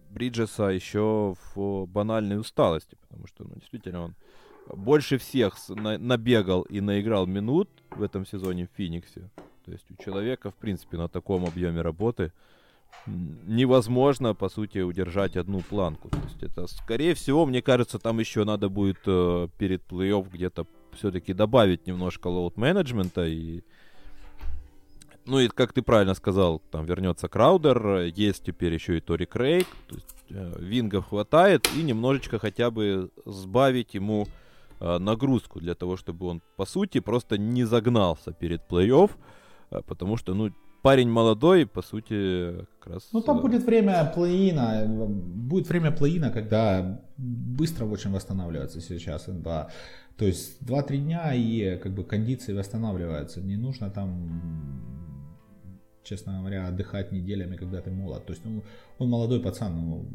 [0.10, 4.16] Бриджеса еще в банальной усталости, потому что, ну, действительно, он
[4.76, 9.30] больше всех на, набегал и наиграл минут в этом сезоне в Фениксе.
[9.66, 12.32] То есть у человека, в принципе, на таком объеме работы
[13.06, 16.10] невозможно, по сути, удержать одну планку.
[16.10, 20.68] То есть это, скорее всего, мне кажется, там еще надо будет э, перед плей-офф где-то
[20.94, 23.64] все-таки добавить немножко лоуд-менеджмента и
[25.26, 29.68] ну и как ты правильно сказал, там вернется Краудер, есть теперь еще и Тори Крейг,
[29.88, 34.28] то есть э, вингов хватает и немножечко хотя бы сбавить ему
[34.80, 39.12] э, нагрузку для того, чтобы он по сути просто не загнался перед плей-офф,
[39.70, 40.52] э, потому что ну
[40.82, 43.10] парень молодой, по сути, как раз...
[43.14, 49.70] Ну, там будет время плей-ина, будет время плей-ина, когда быстро очень восстанавливается сейчас НБА.
[50.18, 53.42] То есть 2-3 дня и как бы кондиции восстанавливаются.
[53.42, 54.12] Не нужно там,
[56.04, 58.26] честно говоря, отдыхать неделями, когда ты молод.
[58.26, 58.64] То есть ну,
[58.98, 60.10] он молодой пацан, ну,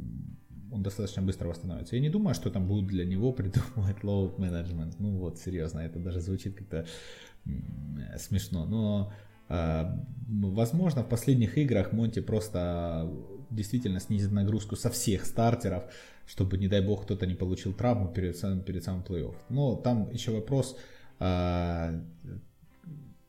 [0.73, 1.97] он достаточно быстро восстановится.
[1.97, 4.97] Я не думаю, что там будет для него придумывать load management.
[4.99, 6.85] Ну вот, серьезно, это даже звучит как-то
[8.19, 8.67] смешно.
[8.67, 9.13] Но
[9.49, 13.11] возможно, в последних играх Монти просто
[13.51, 15.85] действительно снизит нагрузку со всех стартеров,
[16.27, 19.37] чтобы, не дай бог, кто-то не получил травму перед самым, перед самым плей-офф.
[19.49, 20.77] Но там еще вопрос,
[21.19, 21.93] а,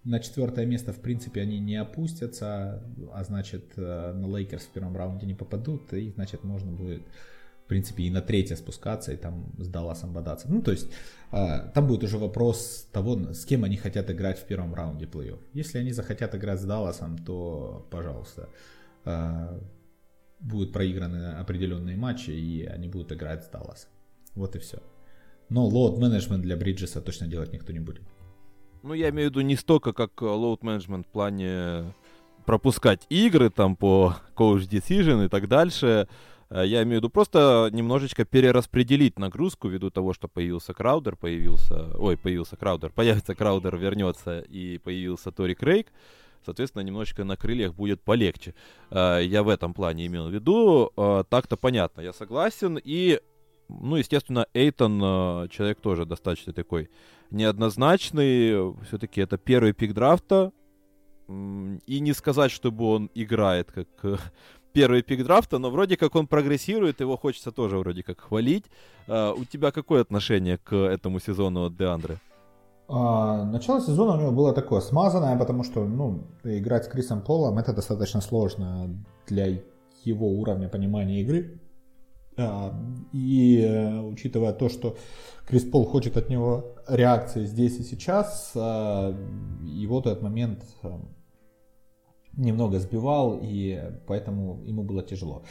[0.05, 4.95] на четвертое место, в принципе, они не опустятся, а значит, э, на Лейкерс в первом
[4.95, 7.01] раунде не попадут, и значит, можно будет
[7.65, 10.47] в принципе, и на третье спускаться, и там с Далласом бодаться.
[10.49, 10.87] Ну, то есть,
[11.31, 15.39] э, там будет уже вопрос того, с кем они хотят играть в первом раунде плей-офф.
[15.53, 18.49] Если они захотят играть с Далласом, то, пожалуйста,
[19.05, 19.59] э,
[20.39, 23.89] будут проиграны определенные матчи, и они будут играть с Далласом.
[24.35, 24.77] Вот и все.
[25.49, 28.03] Но load management для Бриджеса точно делать никто не будет.
[28.83, 31.95] Ну, я имею в виду не столько, как load management в плане
[32.45, 36.07] пропускать игры там по coach decision и так дальше, Э,
[36.63, 41.95] я имею в виду просто немножечко перераспределить нагрузку ввиду того, что появился Краудер, появился...
[41.97, 45.87] Ой, появился Краудер, появится Краудер, вернется и появился Тори Крейг.
[46.45, 48.53] Соответственно, немножечко на крыльях будет полегче.
[48.91, 50.91] Э, я в этом плане имел в виду.
[50.95, 52.79] Э, так-то понятно, я согласен.
[52.83, 53.19] И,
[53.67, 56.89] ну, естественно, Эйтон человек тоже достаточно такой
[57.31, 58.73] неоднозначный.
[58.85, 60.51] Все-таки это первый пик драфта.
[61.27, 63.87] И не сказать, чтобы он играет как
[64.75, 68.65] первый пик драфта, но вроде как он прогрессирует, его хочется тоже вроде как хвалить.
[69.07, 72.17] А, у тебя какое отношение к этому сезону от Деандре?
[72.87, 77.57] А, начало сезона у него было такое смазанное, потому что ну, играть с Крисом Полом
[77.57, 78.89] это достаточно сложно
[79.27, 79.47] для
[80.03, 81.59] его уровня понимания игры.
[82.37, 82.73] А,
[83.13, 84.97] и э, учитывая то, что
[85.47, 89.15] Крис Пол хочет от него реакции здесь и сейчас, а,
[89.63, 90.65] его этот момент
[92.37, 95.43] немного сбивал, и поэтому ему было тяжело.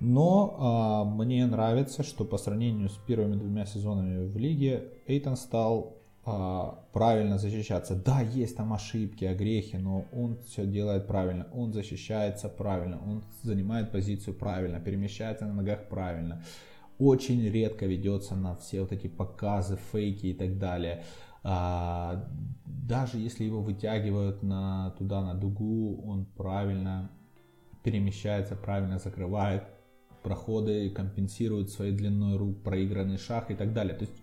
[0.00, 5.96] Но а, мне нравится, что по сравнению с первыми двумя сезонами в лиге Эйтон стал
[6.26, 7.94] а, правильно защищаться.
[7.94, 11.46] Да, есть там ошибки, огрехи, но он все делает правильно.
[11.52, 16.42] Он защищается правильно, он занимает позицию правильно, перемещается на ногах правильно.
[16.98, 21.04] Очень редко ведется на все вот эти показы, фейки и так далее.
[21.44, 22.26] А,
[22.64, 27.10] даже если его вытягивают на, туда, на дугу, он правильно
[27.82, 29.64] перемещается, правильно закрывает
[30.22, 33.94] проходы, компенсирует своей длиной рук проигранный шаг и так далее.
[33.94, 34.22] То есть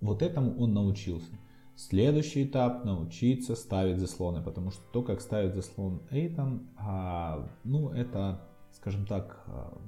[0.00, 1.32] вот этому он научился.
[1.76, 8.42] Следующий этап научиться ставить заслоны, потому что то, как ставит заслон Эйтон, а, ну это,
[8.72, 9.78] скажем так, а,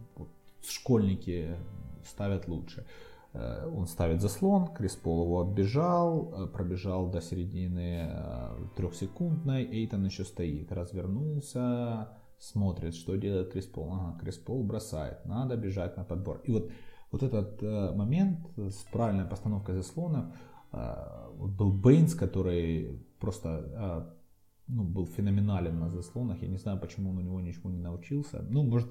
[0.67, 1.57] школьники
[2.05, 2.87] ставят лучше.
[3.35, 10.05] Э, он ставит заслон, Крис Пол его оббежал, э, пробежал до середины э, трехсекундной, Эйтон
[10.05, 13.93] еще стоит, развернулся, смотрит, что делает Крис Пол.
[13.93, 16.43] Ага, Крис Пол бросает, надо бежать на подбор.
[16.45, 16.71] И вот,
[17.11, 17.61] вот этот
[17.97, 20.35] момент с правильной постановкой заслона,
[20.73, 24.15] вот был Бейнс, который просто
[24.67, 26.43] ну, был феноменален на заслонах.
[26.43, 28.45] Я не знаю, почему он у него ничего не научился.
[28.49, 28.89] Ну, может,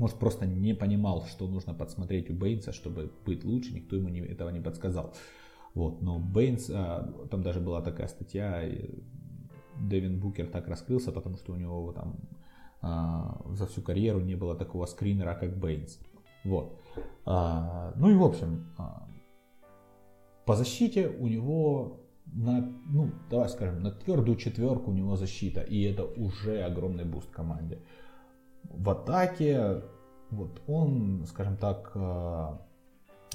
[0.00, 3.74] может просто не понимал, что нужно подсмотреть у Бейнса, чтобы быть лучше.
[3.74, 5.12] Никто ему не, этого не подсказал.
[5.74, 8.64] Вот, но Бейнс, а, там даже была такая статья,
[9.78, 12.16] Дэвин Букер так раскрылся, потому что у него там
[12.80, 15.98] а, за всю карьеру не было такого скринера, как Бейнс.
[16.44, 16.80] Вот.
[17.26, 19.06] А, ну и в общем, а,
[20.46, 22.00] по защите у него
[22.32, 27.30] на, ну, давай скажем, на твердую четверку у него защита, и это уже огромный boost
[27.30, 27.80] команде.
[28.70, 29.82] В атаке.
[30.30, 32.60] Вот он, скажем так, а,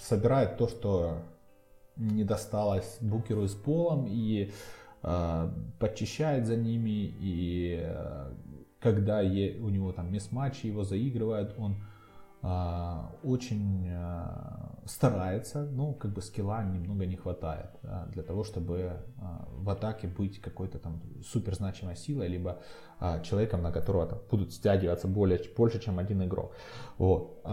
[0.02, 1.20] собирает то, что
[1.98, 4.52] не досталось Букеру с Полом, и
[5.02, 8.34] э, подчищает за ними, и э,
[8.80, 11.78] когда у него там мисматчи, его заигрывают, он
[13.24, 13.90] очень
[14.86, 19.04] старается, но как бы скилла немного не хватает а, для того, чтобы
[19.50, 22.62] в атаке быть какой-то там супер значимой силой, либо
[23.24, 26.54] человеком, на которого там, будут стягиваться более, больше, чем один игрок.
[26.98, 27.44] Вот.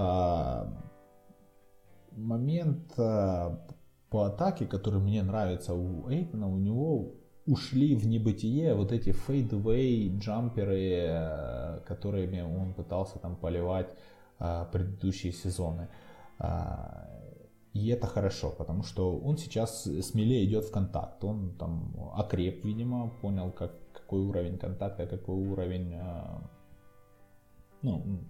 [2.12, 7.14] Момент по атаке, который мне нравится у Эйтона, у него
[7.46, 13.94] ушли в небытие вот эти фейдвей джамперы, которыми он пытался там поливать
[14.38, 15.88] а, предыдущие сезоны.
[17.72, 21.24] И это хорошо, потому что он сейчас смелее идет в контакт.
[21.24, 26.50] Он там окреп, видимо, понял, как, какой уровень контакта, какой уровень а,
[27.80, 28.24] ну,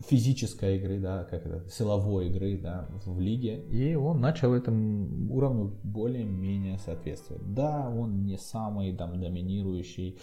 [0.00, 3.60] физической игры, да, как это, силовой игры, да, в лиге.
[3.70, 7.54] И он начал этому уровню более-менее соответствовать.
[7.54, 10.18] Да, он не самый там доминирующий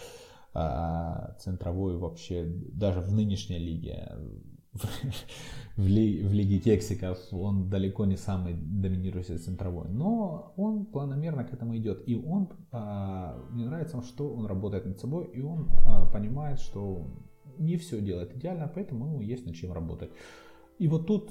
[0.52, 4.12] а, центровой вообще даже в нынешней лиге.
[5.76, 11.52] В, ли, в лиге кексиков он далеко не самый доминирующий центровой, но он планомерно к
[11.52, 12.08] этому идет.
[12.08, 17.08] И он, а, мне нравится, что он работает над собой, и он а, понимает, что
[17.58, 20.10] не все делает идеально, поэтому ему есть над чем работать.
[20.78, 21.30] И вот тут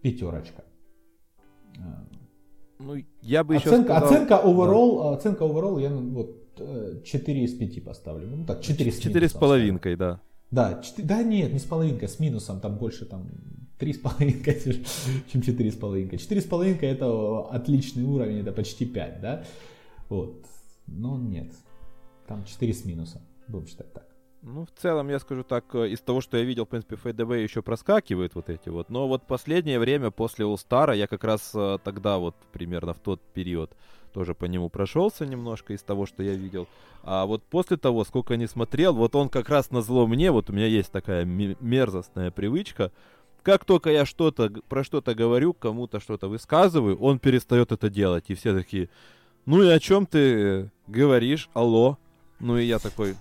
[0.00, 0.64] пятерочка.
[2.78, 4.04] Ну, я бы оценка, еще сказал...
[4.04, 5.16] Оценка overall, да.
[5.16, 8.28] оценка overall я ну, вот 4 из 5 поставлю.
[8.28, 10.20] Ну так, 4 с 4 с половинкой, да.
[10.52, 13.26] Да, 4, да нет, не с половинкой, с минусом, там больше там
[13.78, 14.60] 3 с половинкой,
[15.32, 16.18] чем 4 с половинкой.
[16.18, 19.44] 4 с половинкой это отличный уровень, это почти 5, да?
[20.10, 20.44] Вот.
[20.86, 21.50] Но нет,
[22.26, 24.06] там 4 с минусом, будем считать так.
[24.42, 27.30] Ну, в целом, я скажу так, э, из того, что я видел, в принципе, ФДВ
[27.30, 28.90] еще проскакивают вот эти вот.
[28.90, 33.22] Но вот последнее время после Улстара я как раз э, тогда вот примерно в тот
[33.32, 33.70] период
[34.12, 36.68] тоже по нему прошелся немножко из того, что я видел.
[37.02, 40.50] А вот после того, сколько не смотрел, вот он как раз на зло мне, вот
[40.50, 42.92] у меня есть такая мерзостная привычка,
[43.42, 48.24] как только я что-то про что-то говорю, кому-то что-то высказываю, он перестает это делать.
[48.28, 48.88] И все такие,
[49.46, 51.98] ну и о чем ты говоришь, алло?
[52.38, 53.16] Ну и я такой,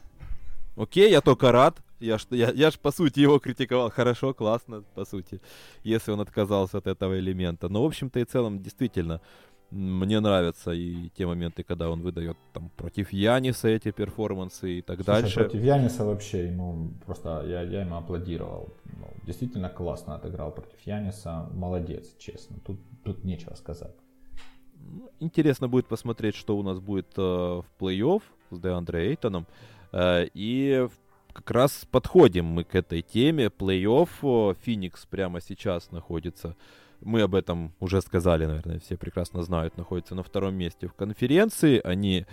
[0.75, 1.77] окей, я только рад.
[1.99, 3.91] Я ж, я, я ж по сути его критиковал.
[3.91, 5.39] Хорошо, классно, по сути,
[5.83, 7.69] если он отказался от этого элемента.
[7.69, 9.21] Но, в общем-то и целом, действительно,
[9.71, 14.97] мне нравятся и те моменты, когда он выдает там против Яниса эти перформансы и так
[14.97, 15.39] Слушай, дальше.
[15.39, 18.73] Против Яниса вообще ему просто я, я ему аплодировал.
[18.83, 21.49] Ну, действительно классно отыграл против Яниса.
[21.53, 22.57] Молодец, честно.
[22.65, 23.95] Тут, тут нечего сказать.
[24.75, 29.47] Ну, интересно будет посмотреть, что у нас будет э, в плей-офф с Деандре Эйтоном.
[29.93, 30.87] Э, и
[31.31, 33.45] как раз подходим мы к этой теме.
[33.45, 34.57] Плей-офф.
[34.63, 36.57] Феникс прямо сейчас находится
[37.01, 41.81] мы об этом уже сказали, наверное, все прекрасно знают, находится на втором месте в конференции.
[41.83, 42.25] Они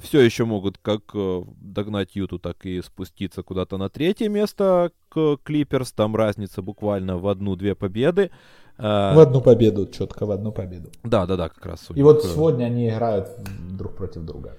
[0.00, 5.38] все еще могут как э, догнать Юту, так и спуститься куда-то на третье место к
[5.42, 5.92] Клиперс.
[5.92, 8.30] Там разница буквально в одну-две победы.
[8.76, 10.90] А, в одну победу, четко в одну победу.
[11.02, 11.86] Да, да, да, как раз.
[11.94, 13.28] И вот сегодня они играют
[13.70, 14.56] друг против друга.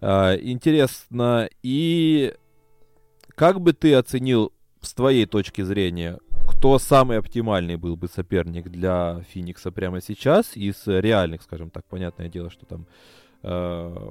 [0.00, 1.48] А, интересно.
[1.62, 2.34] И
[3.34, 6.18] как бы ты оценил с твоей точки зрения
[6.66, 12.28] кто самый оптимальный был бы соперник для Феникса прямо сейчас из реальных, скажем так, понятное
[12.28, 12.86] дело, что там
[13.44, 14.10] э,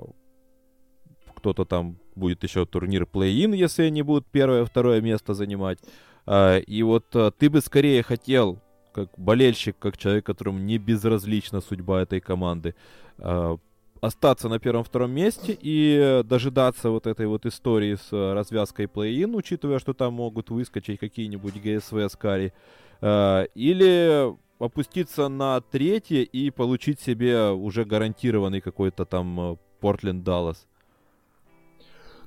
[1.35, 5.79] кто-то там будет еще турнир плей-ин, если они будут первое, второе место занимать.
[6.25, 8.61] Э, и вот э, ты бы скорее хотел,
[8.93, 12.73] как болельщик, как человек, которому не безразлична судьба этой команды,
[13.17, 13.57] э,
[14.05, 19.79] остаться на первом-втором месте и дожидаться вот этой вот истории с э, развязкой плей-ин, учитывая,
[19.79, 22.53] что там могут выскочить какие-нибудь ГСВ с Кари,
[23.01, 30.67] э, или опуститься на третье и получить себе уже гарантированный какой-то там э, Даллас.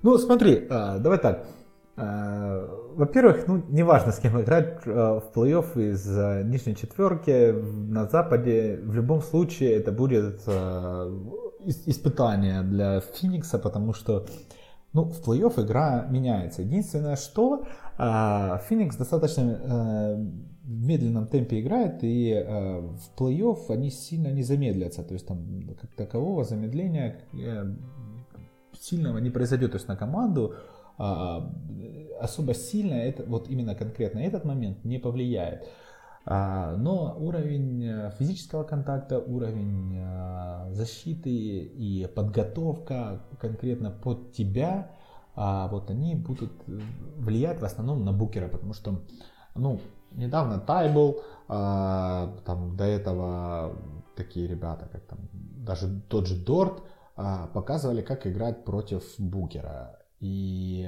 [0.02, 1.44] Ну, смотри, давай так.
[1.98, 6.06] Во-первых, ну, неважно, с кем играть в плей-офф из
[6.46, 10.40] нижней четверки на Западе, в любом случае это будет
[11.64, 14.26] испытание для Феникса, потому что
[14.92, 16.62] ну, в плей-офф игра меняется.
[16.62, 17.64] Единственное, что
[17.98, 20.16] Феникс достаточно э,
[20.62, 25.02] в медленном темпе играет, и э, в плей-офф они сильно не замедлятся.
[25.02, 27.74] То есть там как такового замедления э,
[28.80, 29.72] сильного не произойдет.
[29.72, 30.54] То есть на команду
[30.98, 35.68] особо сильно это, вот именно конкретно этот момент не повлияет.
[36.30, 44.90] А, но уровень э, физического контакта, уровень э, защиты и подготовка конкретно под тебя,
[45.34, 49.00] а, вот они будут влиять в основном на букера, потому что,
[49.54, 49.80] ну,
[50.12, 53.74] недавно Тайбл, а, там до этого
[54.14, 56.82] такие ребята, как там, даже тот же Дорт,
[57.54, 59.97] показывали, как играть против букера.
[60.20, 60.86] И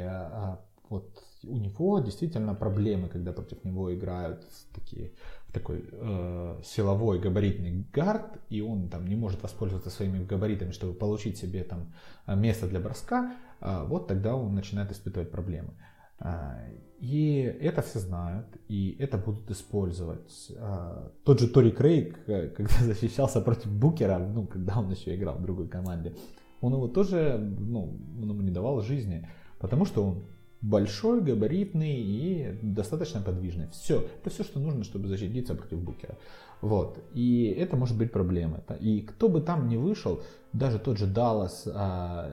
[0.91, 5.13] вот у него действительно проблемы, когда против него играют такие,
[5.53, 11.39] такой э, силовой габаритный гард, и он там не может воспользоваться своими габаритами, чтобы получить
[11.39, 11.93] себе там
[12.27, 15.75] место для броска, э, вот тогда он начинает испытывать проблемы.
[16.19, 20.53] Э, и это все знают, и это будут использовать.
[20.57, 25.37] Э, тот же Тори Крейг, э, когда защищался против Букера, ну, когда он еще играл
[25.37, 26.15] в другой команде,
[26.61, 30.25] он его тоже, ну, он ему не давал жизни, потому что он
[30.61, 33.69] большой, габаритный и достаточно подвижный.
[33.69, 34.05] Все.
[34.21, 36.19] Это все, что нужно, чтобы защититься против букера.
[36.61, 36.99] Вот.
[37.15, 38.63] И это может быть проблема.
[38.81, 40.21] И кто бы там ни вышел,
[40.53, 42.31] даже тот же Даллас а,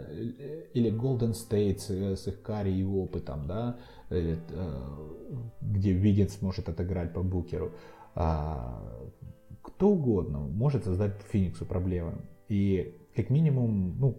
[0.73, 3.77] или Golden State с их карри и опытом, да,
[4.09, 4.97] или, а,
[5.61, 7.71] где Виггинс может отыграть по букеру,
[8.15, 8.83] а,
[9.61, 12.15] кто угодно может создать Фениксу проблемы.
[12.49, 14.15] И как минимум, ну,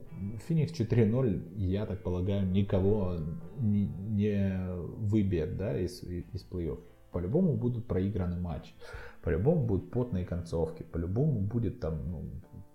[0.49, 3.15] Phoenix 4.0, я так полагаю, никого
[3.57, 6.81] не, не выбьет, да, из, из плей-офф.
[7.13, 8.75] По-любому будут проиграны матчи,
[9.23, 12.25] по-любому будут потные концовки, по-любому будет там ну,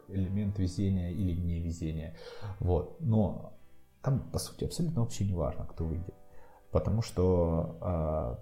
[0.08, 2.16] элемент везения или невезения.
[2.62, 3.02] Вот.
[3.02, 3.58] Но
[4.02, 6.16] там, по сути, абсолютно вообще не важно, кто выйдет.
[6.72, 8.40] Потому что, а,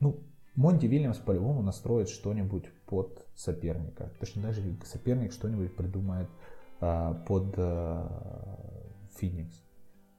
[0.00, 0.18] ну,
[0.56, 4.10] Монти Вильямс по-любому настроит что-нибудь под соперника.
[4.20, 6.28] Точно даже соперник что-нибудь придумает
[6.80, 7.54] а, под
[9.16, 9.60] Феникс.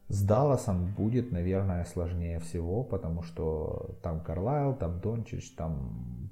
[0.07, 6.29] С Далласом будет, наверное, сложнее всего, потому что там Карлайл, там Дончич, там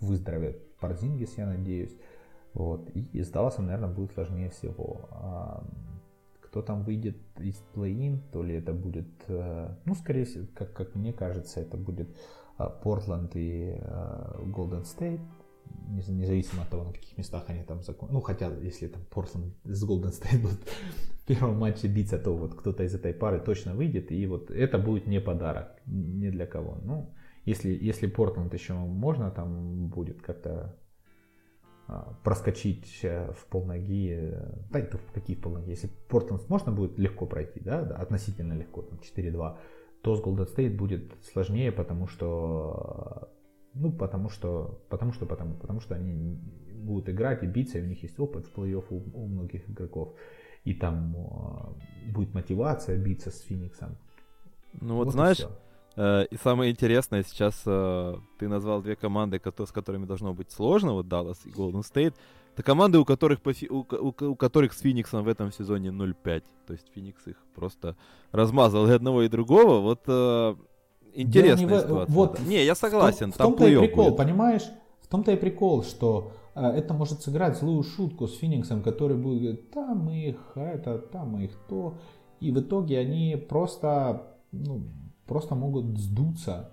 [0.00, 1.96] выздоровеет Парзингис, я надеюсь.
[2.54, 2.88] Вот.
[2.90, 5.08] И с Далласом, наверное, будет сложнее всего.
[5.10, 5.66] А,
[6.40, 10.94] кто там выйдет из плей-ин, то ли это будет, э, ну, скорее всего, как, как
[10.94, 12.08] мне кажется, это будет
[12.82, 13.78] Портленд и
[14.46, 15.20] Голден Стейт,
[15.88, 18.08] независимо от того, на каких местах они там закон...
[18.12, 20.60] Ну, хотя, если там Портленд с Голден Стейт будут
[21.22, 24.78] в первом матче биться, то вот кто-то из этой пары точно выйдет, и вот это
[24.78, 26.78] будет не подарок ни для кого.
[26.82, 27.14] Ну,
[27.44, 30.76] если, если Портленд еще можно там будет как-то
[31.86, 36.98] а, проскочить э, в полноги, э, да это в какие полноги, если Портленд можно будет
[36.98, 39.58] легко пройти, да относительно легко, там 4-2,
[40.02, 43.30] то с Golden State будет сложнее, потому что
[43.78, 46.38] ну, потому что, потому что, потому, потому что они
[46.74, 50.14] будут играть и биться, и у них есть опыт в плей-офф у, у многих игроков.
[50.64, 53.96] И там э, будет мотивация биться с Фениксом.
[54.80, 55.46] Ну вот, вот знаешь, и,
[55.96, 60.92] э, и самое интересное сейчас э, ты назвал две команды, с которыми должно быть сложно,
[60.92, 62.14] вот Даллас и Golden State.
[62.54, 66.42] Это команды, у которых, по, у, у, у которых с Фениксом в этом сезоне 0-5.
[66.66, 67.96] То есть Феникс их просто
[68.32, 69.80] размазал и одного, и другого.
[69.80, 70.56] Вот э,
[71.22, 72.14] интересная не, ситуация.
[72.14, 74.16] Вот, не, я согласен, в, том, в том-то и прикол, будет.
[74.16, 74.64] понимаешь?
[75.00, 79.40] В том-то и прикол, что э, это может сыграть злую шутку с Фениксом, который будет
[79.40, 81.98] говорить, там мы их это, там мы их то.
[82.40, 84.82] И в итоге они просто, ну,
[85.26, 86.70] просто могут сдуться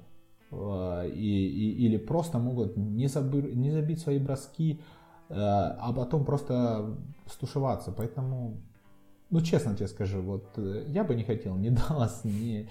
[0.51, 4.81] э, и, и, или просто могут не, забы, не забить свои броски,
[5.29, 6.97] э, а потом просто
[7.27, 7.91] стушеваться.
[7.91, 8.61] Поэтому,
[9.29, 12.69] ну честно тебе скажу, вот э, я бы не хотел ни Даллас, ни,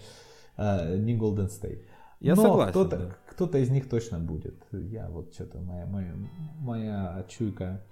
[0.57, 1.83] э, ни Golden State.
[2.21, 2.71] Я Но согласен.
[2.71, 3.17] Кто-то, да.
[3.27, 4.55] кто-то из них точно будет.
[4.73, 6.15] Я вот что-то, моя, моя,
[6.61, 7.83] моя чуйка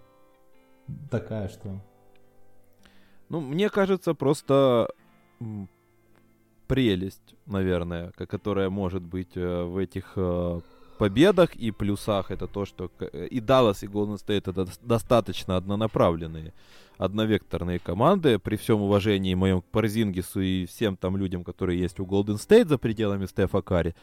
[1.10, 1.80] такая, что...
[3.28, 4.88] Ну, мне кажется, просто
[6.66, 10.60] прелесть, наверное, которая может быть э, в этих э,
[10.98, 12.90] победах и плюсах это то, что
[13.30, 16.52] и Даллас, и Golden State это достаточно однонаправленные,
[17.00, 22.04] одновекторные команды, при всем уважении моем к Парзингису и всем там людям, которые есть у
[22.04, 23.94] Golden State за пределами Стефа Карри.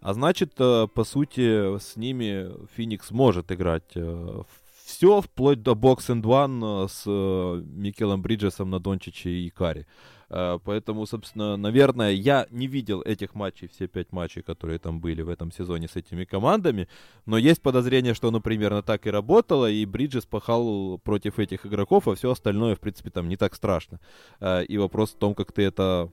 [0.00, 4.42] А значит, э, по сути, с ними Феникс может играть э,
[4.84, 9.86] все, вплоть до Box and One с Микелом Бриджесом на Дончиче и Карри.
[10.32, 15.20] Э, поэтому, собственно, наверное, я не видел этих матчей, все пять матчей, которые там были
[15.22, 16.88] в этом сезоне с этими командами,
[17.26, 22.08] но есть подозрение, что оно примерно так и работало, и Бриджес пахал против этих игроков,
[22.08, 24.00] а все остальное, в принципе, там не так страшно.
[24.40, 26.10] Э, и вопрос в том, как ты это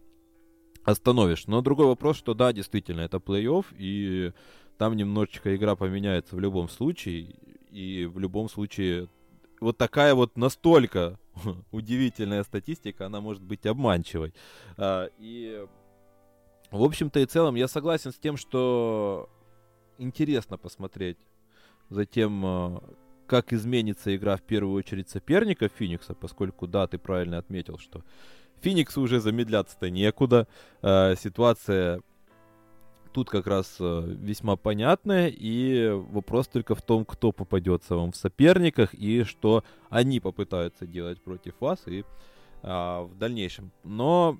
[0.83, 1.47] остановишь.
[1.47, 4.33] Но другой вопрос, что да, действительно, это плей-офф, и
[4.77, 7.35] там немножечко игра поменяется в любом случае,
[7.71, 9.07] и в любом случае
[9.61, 11.19] вот такая вот настолько
[11.71, 14.33] удивительная статистика, она может быть обманчивой.
[14.77, 15.65] А, и,
[16.71, 19.29] в общем-то и целом, я согласен с тем, что
[19.97, 21.17] интересно посмотреть
[21.89, 22.83] за тем, а,
[23.27, 28.03] как изменится игра в первую очередь соперника Феникса, поскольку, да, ты правильно отметил, что
[28.61, 30.47] Фениксу уже замедляться-то некуда.
[30.81, 32.01] А, ситуация
[33.11, 38.15] тут как раз э, весьма понятное, и вопрос только в том, кто попадется вам в
[38.15, 42.03] соперниках и что они попытаются делать против вас и
[42.61, 43.71] а, в дальнейшем.
[43.83, 44.37] Но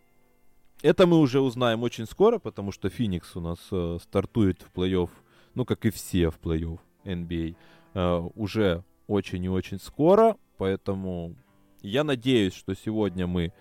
[0.82, 5.10] это мы уже узнаем очень скоро, потому что Феникс у нас а, стартует в плей-офф,
[5.56, 7.56] ну как и все в плей-офф NBA,
[7.94, 11.36] а, уже очень и очень скоро, поэтому
[11.82, 13.54] я надеюсь, что сегодня мы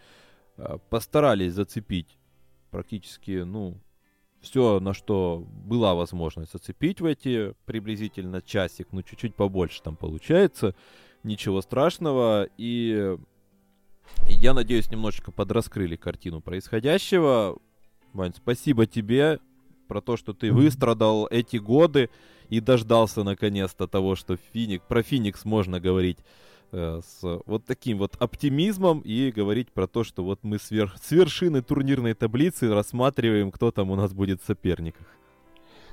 [0.57, 2.19] а, постарались зацепить
[2.71, 3.79] практически, ну,
[4.41, 10.75] все, на что была возможность зацепить в эти приблизительно часик, ну чуть-чуть побольше там получается,
[11.23, 12.49] ничего страшного.
[12.57, 13.17] И
[14.29, 17.59] я надеюсь, немножечко подраскрыли картину происходящего.
[18.13, 19.41] Вань, спасибо тебе
[19.89, 22.11] про то, что ты выстрадал эти годы
[22.49, 26.19] и дождался наконец-то того, что Финик, про Феникс можно говорить
[26.73, 31.63] с вот таким вот оптимизмом и говорить про то, что вот мы сверх, с вершины
[31.63, 35.07] турнирной таблицы рассматриваем, кто там у нас будет в соперниках.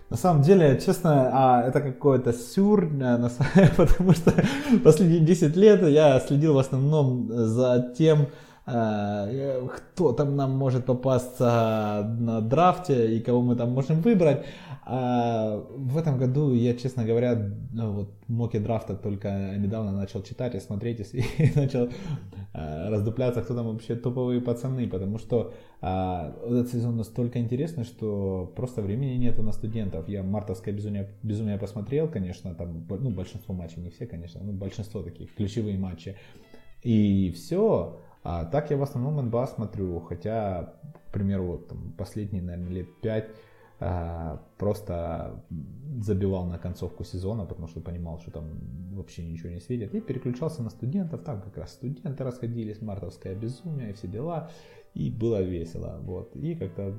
[0.10, 3.30] На самом деле, честно, а, это какой-то сюр, э,
[3.78, 4.34] потому что
[4.84, 8.26] последние 10 лет я следил в основном за тем, э,
[8.66, 14.46] кто там нам может попасться на драфте и кого мы там можем выбрать.
[14.88, 20.54] А в этом году я, честно говоря, ну, вот моки драфта только недавно начал читать
[20.54, 21.24] и смотреть и,
[21.56, 21.90] начал
[22.54, 28.54] а, раздупляться, кто там вообще топовые пацаны, потому что а, этот сезон настолько интересный, что
[28.56, 30.08] просто времени нету на студентов.
[30.08, 35.02] Я мартовское безумие, безумие посмотрел, конечно, там ну, большинство матчей, не все, конечно, но большинство
[35.02, 36.16] таких ключевые матчи.
[36.84, 38.00] И все.
[38.28, 40.74] А так я в основном НБА смотрю, хотя,
[41.08, 43.30] к примеру, вот, там, последние, наверное, лет пять
[43.80, 45.44] а, просто
[46.02, 48.46] забивал на концовку сезона, потому что понимал, что там
[48.96, 53.92] вообще ничего не светит, и переключался на студентов, там как раз студенты расходились, мартовское безумие
[53.92, 54.50] и все дела,
[54.96, 56.96] и было весело, вот, и как-то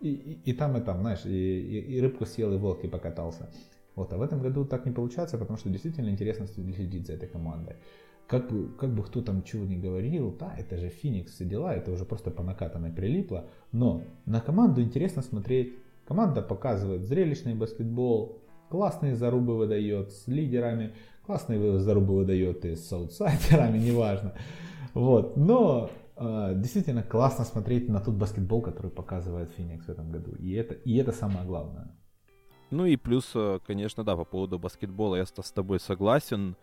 [0.00, 3.50] и, и, и там, и там, знаешь, и, и, и рыбку съел, и волки покатался.
[3.96, 7.28] Вот, а в этом году так не получается, потому что действительно интересно следить за этой
[7.28, 7.76] командой.
[8.26, 11.74] Как бы, как бы кто там чего не говорил, да, это же Феникс, все дела,
[11.74, 15.74] это уже просто по накатанной прилипло, но на команду интересно смотреть,
[16.06, 20.94] Команда показывает зрелищный баскетбол, классные зарубы выдает с лидерами,
[21.26, 24.32] классные зарубы выдает и с аутсайдерами, неважно.
[24.94, 25.36] Вот.
[25.36, 30.36] Но э, действительно классно смотреть на тот баскетбол, который показывает Феникс в этом году.
[30.36, 31.90] И это, и это самое главное.
[32.70, 36.56] Ну и плюс, э, конечно, да, по поводу баскетбола я с тобой согласен.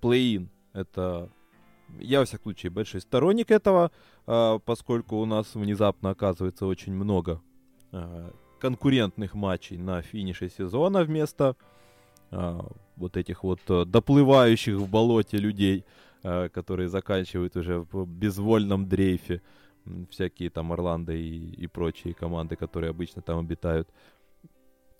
[0.00, 1.30] Плей-ин— это
[1.98, 3.90] я, во всяком случае, большой сторонник этого,
[4.26, 7.40] э, поскольку у нас внезапно оказывается очень много
[7.92, 11.56] Э, конкурентных матчей на финише сезона вместо
[12.30, 12.60] э,
[12.96, 15.84] вот этих вот э, доплывающих в болоте людей,
[16.22, 19.40] которые заканчивают уже в безвольном дрейфе
[20.10, 23.88] всякие там Орландо и, и прочие команды, которые обычно там обитают.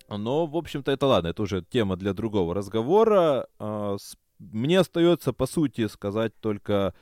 [0.09, 3.47] Но, в общем-то, это ладно, это уже тема для другого разговора.
[4.51, 6.93] Мне остается, по сути, сказать только,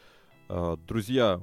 [0.87, 1.41] друзья,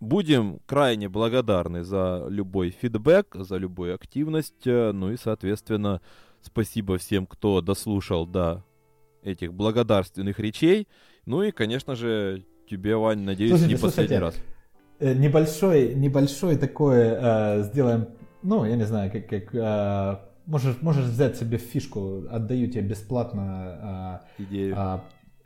[0.00, 4.66] Будем крайне благодарны за любой фидбэк, за любую активность.
[4.66, 6.02] Э, ну и, соответственно,
[6.42, 8.62] спасибо всем, кто дослушал до
[9.22, 10.86] этих благодарственных речей.
[11.24, 14.36] Ну и, конечно же, тебе, Вань, надеюсь, слушайте, не последний слушайте, раз.
[14.98, 18.08] Э, небольшой, небольшой такой э, сделаем,
[18.42, 24.22] ну, я не знаю, как, как э, можешь, можешь взять себе фишку, отдаю тебе бесплатно
[24.38, 24.74] э, идею.
[24.76, 24.98] Э,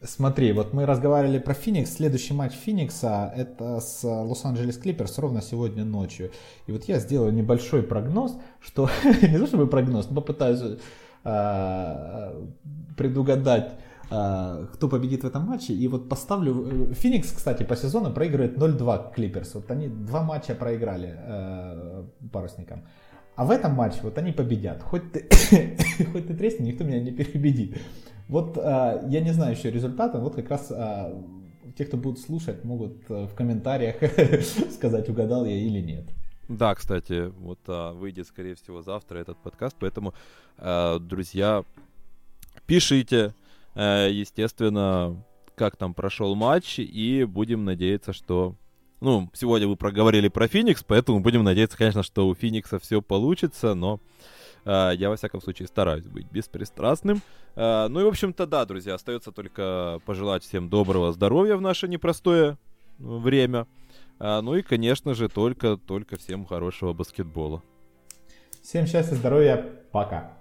[0.03, 1.93] Смотри, вот мы разговаривали про Феникс.
[1.93, 6.31] Следующий матч Феникса это с Лос-Анджелес Клиперс ровно сегодня ночью.
[6.67, 8.89] И вот я сделаю небольшой прогноз, что
[9.23, 10.79] не то чтобы прогноз, но попытаюсь
[11.25, 12.45] э,
[12.97, 13.75] предугадать,
[14.11, 15.75] э, кто победит в этом матче.
[15.75, 16.95] И вот поставлю...
[16.95, 19.55] Феникс, кстати, по сезону проигрывает 0-2 Клиперс.
[19.55, 22.85] Вот они два матча проиграли э, парусникам.
[23.41, 24.83] А в этом матче вот они победят.
[24.83, 25.27] Хоть ты,
[26.13, 27.81] хоть ты тресни, никто меня не перебедит.
[28.29, 31.19] Вот а, я не знаю еще результата, вот как раз а,
[31.75, 33.97] те, кто будут слушать, могут в комментариях
[34.75, 36.05] сказать, угадал я или нет.
[36.49, 40.13] Да, кстати, вот а, выйдет, скорее всего, завтра этот подкаст, поэтому,
[40.59, 41.65] а, друзья,
[42.67, 43.33] пишите,
[43.75, 45.17] а, естественно,
[45.55, 48.55] как там прошел матч, и будем надеяться, что...
[49.01, 53.75] Ну, сегодня вы проговорили про Феникс, поэтому будем надеяться, конечно, что у Феникса все получится,
[53.75, 53.99] но
[54.67, 57.23] э, я, во всяком случае, стараюсь быть беспристрастным.
[57.57, 61.89] Э, ну и, в общем-то, да, друзья, остается только пожелать всем доброго здоровья в наше
[61.89, 62.59] непростое
[62.99, 63.67] время.
[64.19, 67.63] А, ну и, конечно же, только, только всем хорошего баскетбола.
[68.63, 69.57] Всем счастья, здоровья,
[69.93, 70.40] пока.